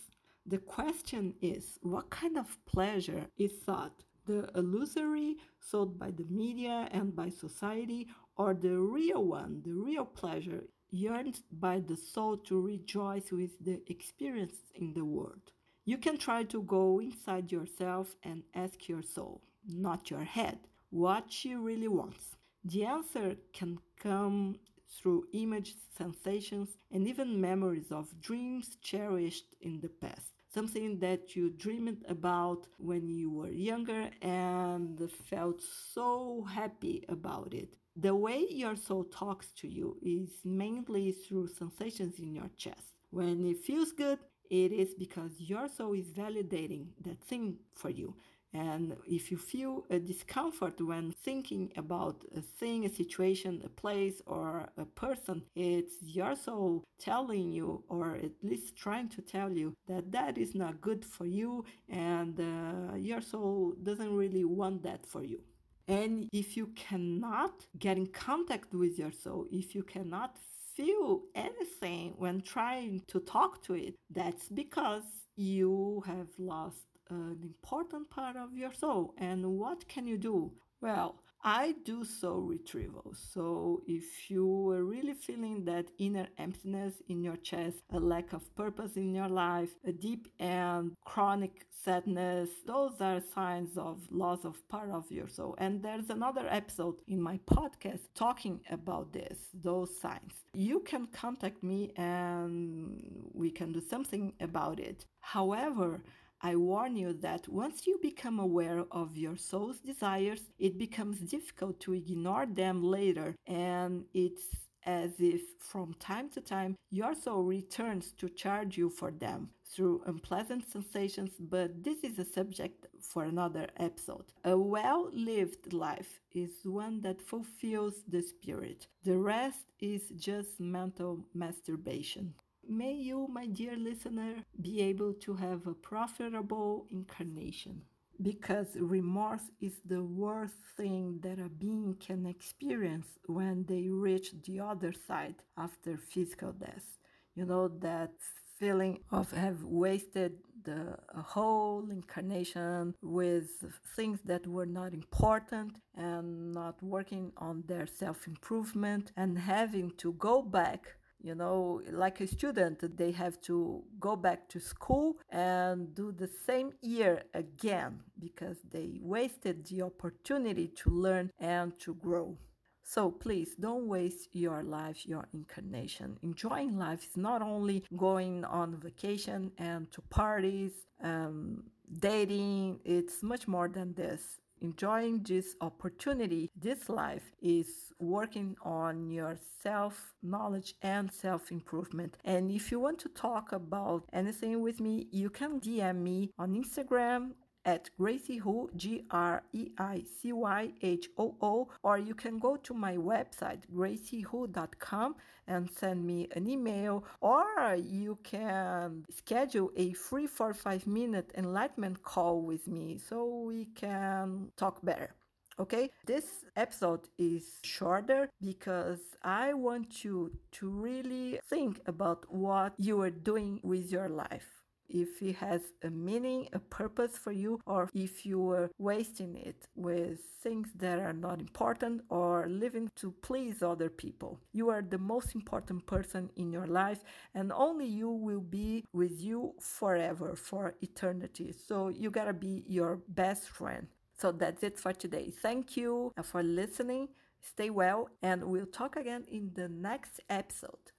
The 0.44 0.58
question 0.58 1.34
is 1.40 1.78
what 1.82 2.10
kind 2.10 2.36
of 2.36 2.58
pleasure 2.66 3.26
is 3.38 3.62
sought? 3.64 4.02
The 4.26 4.50
illusory 4.54 5.36
sold 5.60 5.98
by 5.98 6.10
the 6.10 6.24
media 6.24 6.88
and 6.92 7.14
by 7.14 7.30
society, 7.30 8.08
or 8.36 8.54
the 8.54 8.76
real 8.78 9.24
one, 9.24 9.62
the 9.64 9.72
real 9.72 10.04
pleasure 10.04 10.64
yearned 10.90 11.40
by 11.50 11.80
the 11.80 11.96
soul 11.96 12.36
to 12.38 12.60
rejoice 12.60 13.30
with 13.30 13.58
the 13.64 13.82
experience 13.90 14.56
in 14.74 14.92
the 14.94 15.04
world? 15.04 15.52
You 15.84 15.98
can 15.98 16.18
try 16.18 16.44
to 16.44 16.62
go 16.62 17.00
inside 17.00 17.50
yourself 17.52 18.14
and 18.22 18.42
ask 18.54 18.88
your 18.88 19.02
soul, 19.02 19.42
not 19.66 20.10
your 20.10 20.24
head, 20.24 20.58
what 20.90 21.32
she 21.32 21.54
really 21.54 21.88
wants. 21.88 22.36
The 22.64 22.84
answer 22.84 23.36
can 23.52 23.78
come 23.96 24.58
through 24.88 25.26
images, 25.32 25.76
sensations, 25.96 26.76
and 26.90 27.06
even 27.08 27.40
memories 27.40 27.90
of 27.90 28.20
dreams 28.20 28.76
cherished 28.82 29.54
in 29.60 29.80
the 29.80 29.88
past. 29.88 30.32
Something 30.52 30.98
that 30.98 31.34
you 31.34 31.50
dreamed 31.50 32.04
about 32.08 32.66
when 32.78 33.08
you 33.08 33.30
were 33.30 33.48
younger 33.50 34.10
and 34.20 35.10
felt 35.30 35.62
so 35.62 36.42
happy 36.50 37.04
about 37.08 37.54
it. 37.54 37.70
The 37.96 38.14
way 38.14 38.46
your 38.50 38.76
soul 38.76 39.04
talks 39.04 39.48
to 39.60 39.68
you 39.68 39.96
is 40.02 40.30
mainly 40.44 41.12
through 41.12 41.48
sensations 41.48 42.18
in 42.18 42.34
your 42.34 42.50
chest. 42.56 42.92
When 43.10 43.44
it 43.46 43.58
feels 43.64 43.92
good, 43.92 44.18
it 44.50 44.72
is 44.72 44.94
because 44.94 45.32
your 45.38 45.68
soul 45.68 45.94
is 45.94 46.12
validating 46.12 46.88
that 47.02 47.20
thing 47.24 47.58
for 47.74 47.88
you. 47.90 48.14
And 48.54 48.96
if 49.06 49.30
you 49.30 49.38
feel 49.38 49.84
a 49.88 49.98
discomfort 49.98 50.80
when 50.80 51.12
thinking 51.12 51.72
about 51.76 52.24
a 52.36 52.42
thing, 52.42 52.84
a 52.84 52.88
situation, 52.90 53.62
a 53.64 53.68
place, 53.68 54.20
or 54.26 54.68
a 54.76 54.84
person, 54.84 55.42
it's 55.54 55.94
your 56.02 56.34
soul 56.36 56.84
telling 56.98 57.50
you, 57.50 57.82
or 57.88 58.16
at 58.16 58.32
least 58.42 58.76
trying 58.76 59.08
to 59.10 59.22
tell 59.22 59.50
you, 59.50 59.74
that 59.88 60.12
that 60.12 60.36
is 60.36 60.54
not 60.54 60.80
good 60.80 61.04
for 61.04 61.24
you, 61.24 61.64
and 61.88 62.38
uh, 62.40 62.94
your 62.96 63.22
soul 63.22 63.74
doesn't 63.82 64.14
really 64.14 64.44
want 64.44 64.82
that 64.82 65.06
for 65.06 65.24
you. 65.24 65.40
And 65.88 66.28
if 66.32 66.56
you 66.56 66.68
cannot 66.68 67.66
get 67.78 67.96
in 67.96 68.06
contact 68.06 68.74
with 68.74 68.98
your 68.98 69.12
soul, 69.12 69.46
if 69.50 69.74
you 69.74 69.82
cannot 69.82 70.36
feel 70.76 71.22
anything 71.34 72.14
when 72.16 72.40
trying 72.40 73.02
to 73.08 73.20
talk 73.20 73.62
to 73.64 73.74
it, 73.74 73.94
that's 74.10 74.48
because 74.48 75.02
you 75.36 76.02
have 76.06 76.28
lost 76.38 76.86
an 77.10 77.38
important 77.42 78.10
part 78.10 78.36
of 78.36 78.56
your 78.56 78.72
soul. 78.72 79.14
And 79.18 79.58
what 79.58 79.88
can 79.88 80.06
you 80.06 80.18
do? 80.18 80.52
Well, 80.80 81.16
I 81.44 81.74
do 81.84 82.04
soul 82.04 82.42
retrieval. 82.42 83.14
So 83.32 83.82
if 83.88 84.30
you 84.30 84.70
are 84.70 84.84
really 84.84 85.14
feeling 85.14 85.64
that 85.64 85.90
inner 85.98 86.28
emptiness 86.38 86.94
in 87.08 87.22
your 87.24 87.36
chest, 87.36 87.78
a 87.92 87.98
lack 87.98 88.32
of 88.32 88.54
purpose 88.54 88.92
in 88.96 89.12
your 89.12 89.28
life, 89.28 89.70
a 89.84 89.92
deep 89.92 90.28
and 90.38 90.92
chronic 91.04 91.66
sadness, 91.84 92.48
those 92.64 93.00
are 93.00 93.20
signs 93.34 93.76
of 93.76 94.06
loss 94.10 94.44
of 94.44 94.56
part 94.68 94.90
of 94.90 95.10
your 95.10 95.26
soul. 95.26 95.56
And 95.58 95.82
there's 95.82 96.10
another 96.10 96.46
episode 96.48 96.96
in 97.08 97.20
my 97.20 97.40
podcast 97.50 98.02
talking 98.14 98.60
about 98.70 99.12
this, 99.12 99.38
those 99.52 100.00
signs. 100.00 100.44
You 100.54 100.78
can 100.80 101.06
contact 101.06 101.64
me 101.64 101.92
and 101.96 103.30
we 103.34 103.50
can 103.50 103.72
do 103.72 103.80
something 103.80 104.34
about 104.40 104.78
it. 104.78 105.06
However, 105.18 106.02
I 106.44 106.56
warn 106.56 106.96
you 106.96 107.12
that 107.20 107.48
once 107.48 107.86
you 107.86 107.98
become 108.02 108.40
aware 108.40 108.84
of 108.90 109.16
your 109.16 109.36
soul's 109.36 109.78
desires, 109.78 110.50
it 110.58 110.76
becomes 110.76 111.20
difficult 111.20 111.78
to 111.80 111.92
ignore 111.94 112.46
them 112.46 112.82
later, 112.82 113.36
and 113.46 114.04
it's 114.12 114.42
as 114.84 115.12
if 115.20 115.42
from 115.60 115.94
time 116.00 116.28
to 116.30 116.40
time 116.40 116.76
your 116.90 117.14
soul 117.14 117.44
returns 117.44 118.12
to 118.18 118.28
charge 118.28 118.76
you 118.76 118.90
for 118.90 119.12
them 119.12 119.50
through 119.64 120.02
unpleasant 120.06 120.68
sensations, 120.68 121.30
but 121.38 121.84
this 121.84 122.02
is 122.02 122.18
a 122.18 122.24
subject 122.24 122.86
for 123.00 123.22
another 123.22 123.68
episode. 123.76 124.24
A 124.44 124.58
well 124.58 125.10
lived 125.12 125.72
life 125.72 126.18
is 126.32 126.50
one 126.64 127.00
that 127.02 127.22
fulfills 127.22 128.02
the 128.08 128.20
spirit, 128.20 128.88
the 129.04 129.16
rest 129.16 129.66
is 129.78 130.02
just 130.16 130.58
mental 130.58 131.24
masturbation. 131.34 132.34
May 132.68 132.94
you, 132.94 133.28
my 133.28 133.46
dear 133.46 133.76
listener, 133.76 134.44
be 134.60 134.80
able 134.80 135.12
to 135.24 135.34
have 135.34 135.66
a 135.66 135.74
profitable 135.74 136.86
incarnation. 136.90 137.82
Because 138.20 138.76
remorse 138.76 139.50
is 139.60 139.80
the 139.84 140.02
worst 140.02 140.54
thing 140.76 141.20
that 141.22 141.38
a 141.38 141.48
being 141.48 141.96
can 141.98 142.24
experience 142.26 143.06
when 143.26 143.64
they 143.64 143.88
reach 143.88 144.32
the 144.44 144.60
other 144.60 144.92
side 144.92 145.36
after 145.56 145.96
physical 145.98 146.52
death. 146.52 146.98
You 147.34 147.46
know, 147.46 147.68
that 147.80 148.12
feeling 148.58 149.00
of 149.10 149.32
have 149.32 149.62
wasted 149.64 150.38
the 150.64 150.96
whole 151.14 151.90
incarnation 151.90 152.94
with 153.02 153.48
things 153.96 154.20
that 154.24 154.46
were 154.46 154.66
not 154.66 154.92
important 154.92 155.78
and 155.96 156.52
not 156.52 156.80
working 156.82 157.32
on 157.36 157.64
their 157.66 157.86
self 157.86 158.26
improvement 158.28 159.12
and 159.16 159.38
having 159.38 159.90
to 159.98 160.12
go 160.12 160.42
back 160.42 160.96
you 161.22 161.34
know 161.34 161.80
like 161.90 162.20
a 162.20 162.26
student 162.26 162.96
they 162.96 163.12
have 163.12 163.40
to 163.40 163.82
go 164.00 164.16
back 164.16 164.48
to 164.48 164.58
school 164.60 165.16
and 165.30 165.94
do 165.94 166.12
the 166.12 166.28
same 166.46 166.72
year 166.82 167.22
again 167.34 168.00
because 168.18 168.56
they 168.70 168.98
wasted 169.00 169.66
the 169.66 169.82
opportunity 169.82 170.66
to 170.68 170.90
learn 170.90 171.30
and 171.38 171.78
to 171.78 171.94
grow 171.94 172.36
so 172.84 173.10
please 173.10 173.54
don't 173.58 173.86
waste 173.86 174.28
your 174.32 174.62
life, 174.62 175.06
your 175.06 175.28
incarnation. 175.32 176.18
Enjoying 176.22 176.76
life 176.76 177.04
is 177.04 177.16
not 177.16 177.40
only 177.40 177.84
going 177.96 178.44
on 178.44 178.76
vacation 178.76 179.52
and 179.56 179.90
to 179.92 180.02
parties, 180.02 180.72
um, 181.02 181.62
dating, 182.00 182.80
it's 182.84 183.22
much 183.22 183.46
more 183.46 183.68
than 183.68 183.94
this 183.94 184.40
enjoying 184.62 185.22
this 185.22 185.54
opportunity, 185.60 186.50
this 186.56 186.88
life 186.88 187.30
is 187.42 187.92
working 187.98 188.56
on 188.62 189.10
your 189.10 189.36
self 189.62 190.14
knowledge 190.22 190.74
and 190.82 191.12
self 191.12 191.50
improvement. 191.50 192.16
And 192.24 192.50
if 192.50 192.70
you 192.70 192.80
want 192.80 192.98
to 193.00 193.08
talk 193.08 193.52
about 193.52 194.04
anything 194.12 194.60
with 194.62 194.80
me, 194.80 195.06
you 195.10 195.30
can 195.30 195.60
DM 195.60 195.98
me 195.98 196.30
on 196.38 196.54
Instagram 196.54 197.32
at 197.64 197.90
Greicy 197.98 198.40
Hoo, 198.40 198.70
G 198.76 199.04
R 199.10 199.42
E 199.52 199.70
I 199.78 200.04
C 200.20 200.32
Y 200.32 200.72
H 200.82 201.08
O 201.18 201.34
O, 201.40 201.68
or 201.82 201.98
you 201.98 202.14
can 202.14 202.38
go 202.38 202.56
to 202.56 202.74
my 202.74 202.96
website, 202.96 203.60
greicyhoo.com, 203.74 205.16
and 205.46 205.70
send 205.70 206.04
me 206.04 206.28
an 206.34 206.48
email, 206.48 207.04
or 207.20 207.76
you 207.76 208.18
can 208.22 209.04
schedule 209.10 209.70
a 209.76 209.92
free 209.92 210.26
45 210.26 210.86
minute 210.86 211.32
enlightenment 211.36 212.02
call 212.02 212.42
with 212.42 212.66
me 212.66 212.98
so 212.98 213.42
we 213.46 213.66
can 213.66 214.50
talk 214.56 214.82
better. 214.84 215.14
Okay, 215.58 215.90
this 216.06 216.44
episode 216.56 217.08
is 217.18 217.58
shorter 217.62 218.30
because 218.40 219.00
I 219.22 219.52
want 219.52 220.02
you 220.02 220.32
to 220.52 220.68
really 220.68 221.40
think 221.48 221.80
about 221.86 222.24
what 222.32 222.72
you 222.78 223.00
are 223.02 223.10
doing 223.10 223.60
with 223.62 223.92
your 223.92 224.08
life 224.08 224.61
if 224.92 225.22
it 225.22 225.36
has 225.36 225.62
a 225.82 225.90
meaning, 225.90 226.48
a 226.52 226.58
purpose 226.58 227.18
for 227.18 227.32
you, 227.32 227.60
or 227.66 227.88
if 227.94 228.24
you 228.26 228.50
are 228.50 228.70
wasting 228.78 229.36
it 229.36 229.66
with 229.74 230.20
things 230.42 230.68
that 230.76 230.98
are 230.98 231.12
not 231.12 231.40
important 231.40 232.02
or 232.08 232.46
living 232.48 232.90
to 232.96 233.12
please 233.22 233.62
other 233.62 233.88
people. 233.88 234.40
You 234.52 234.68
are 234.70 234.82
the 234.82 234.98
most 234.98 235.34
important 235.34 235.86
person 235.86 236.30
in 236.36 236.52
your 236.52 236.66
life, 236.66 237.02
and 237.34 237.52
only 237.52 237.86
you 237.86 238.10
will 238.10 238.40
be 238.40 238.84
with 238.92 239.20
you 239.20 239.54
forever, 239.60 240.36
for 240.36 240.74
eternity. 240.82 241.54
So 241.66 241.88
you 241.88 242.10
gotta 242.10 242.32
be 242.32 242.64
your 242.66 243.00
best 243.08 243.48
friend. 243.48 243.86
So 244.18 244.30
that's 244.32 244.62
it 244.62 244.78
for 244.78 244.92
today. 244.92 245.30
Thank 245.30 245.76
you 245.76 246.12
for 246.22 246.42
listening. 246.42 247.08
Stay 247.40 247.70
well, 247.70 248.08
and 248.22 248.44
we'll 248.44 248.66
talk 248.66 248.96
again 248.96 249.24
in 249.28 249.50
the 249.54 249.68
next 249.68 250.20
episode. 250.30 250.92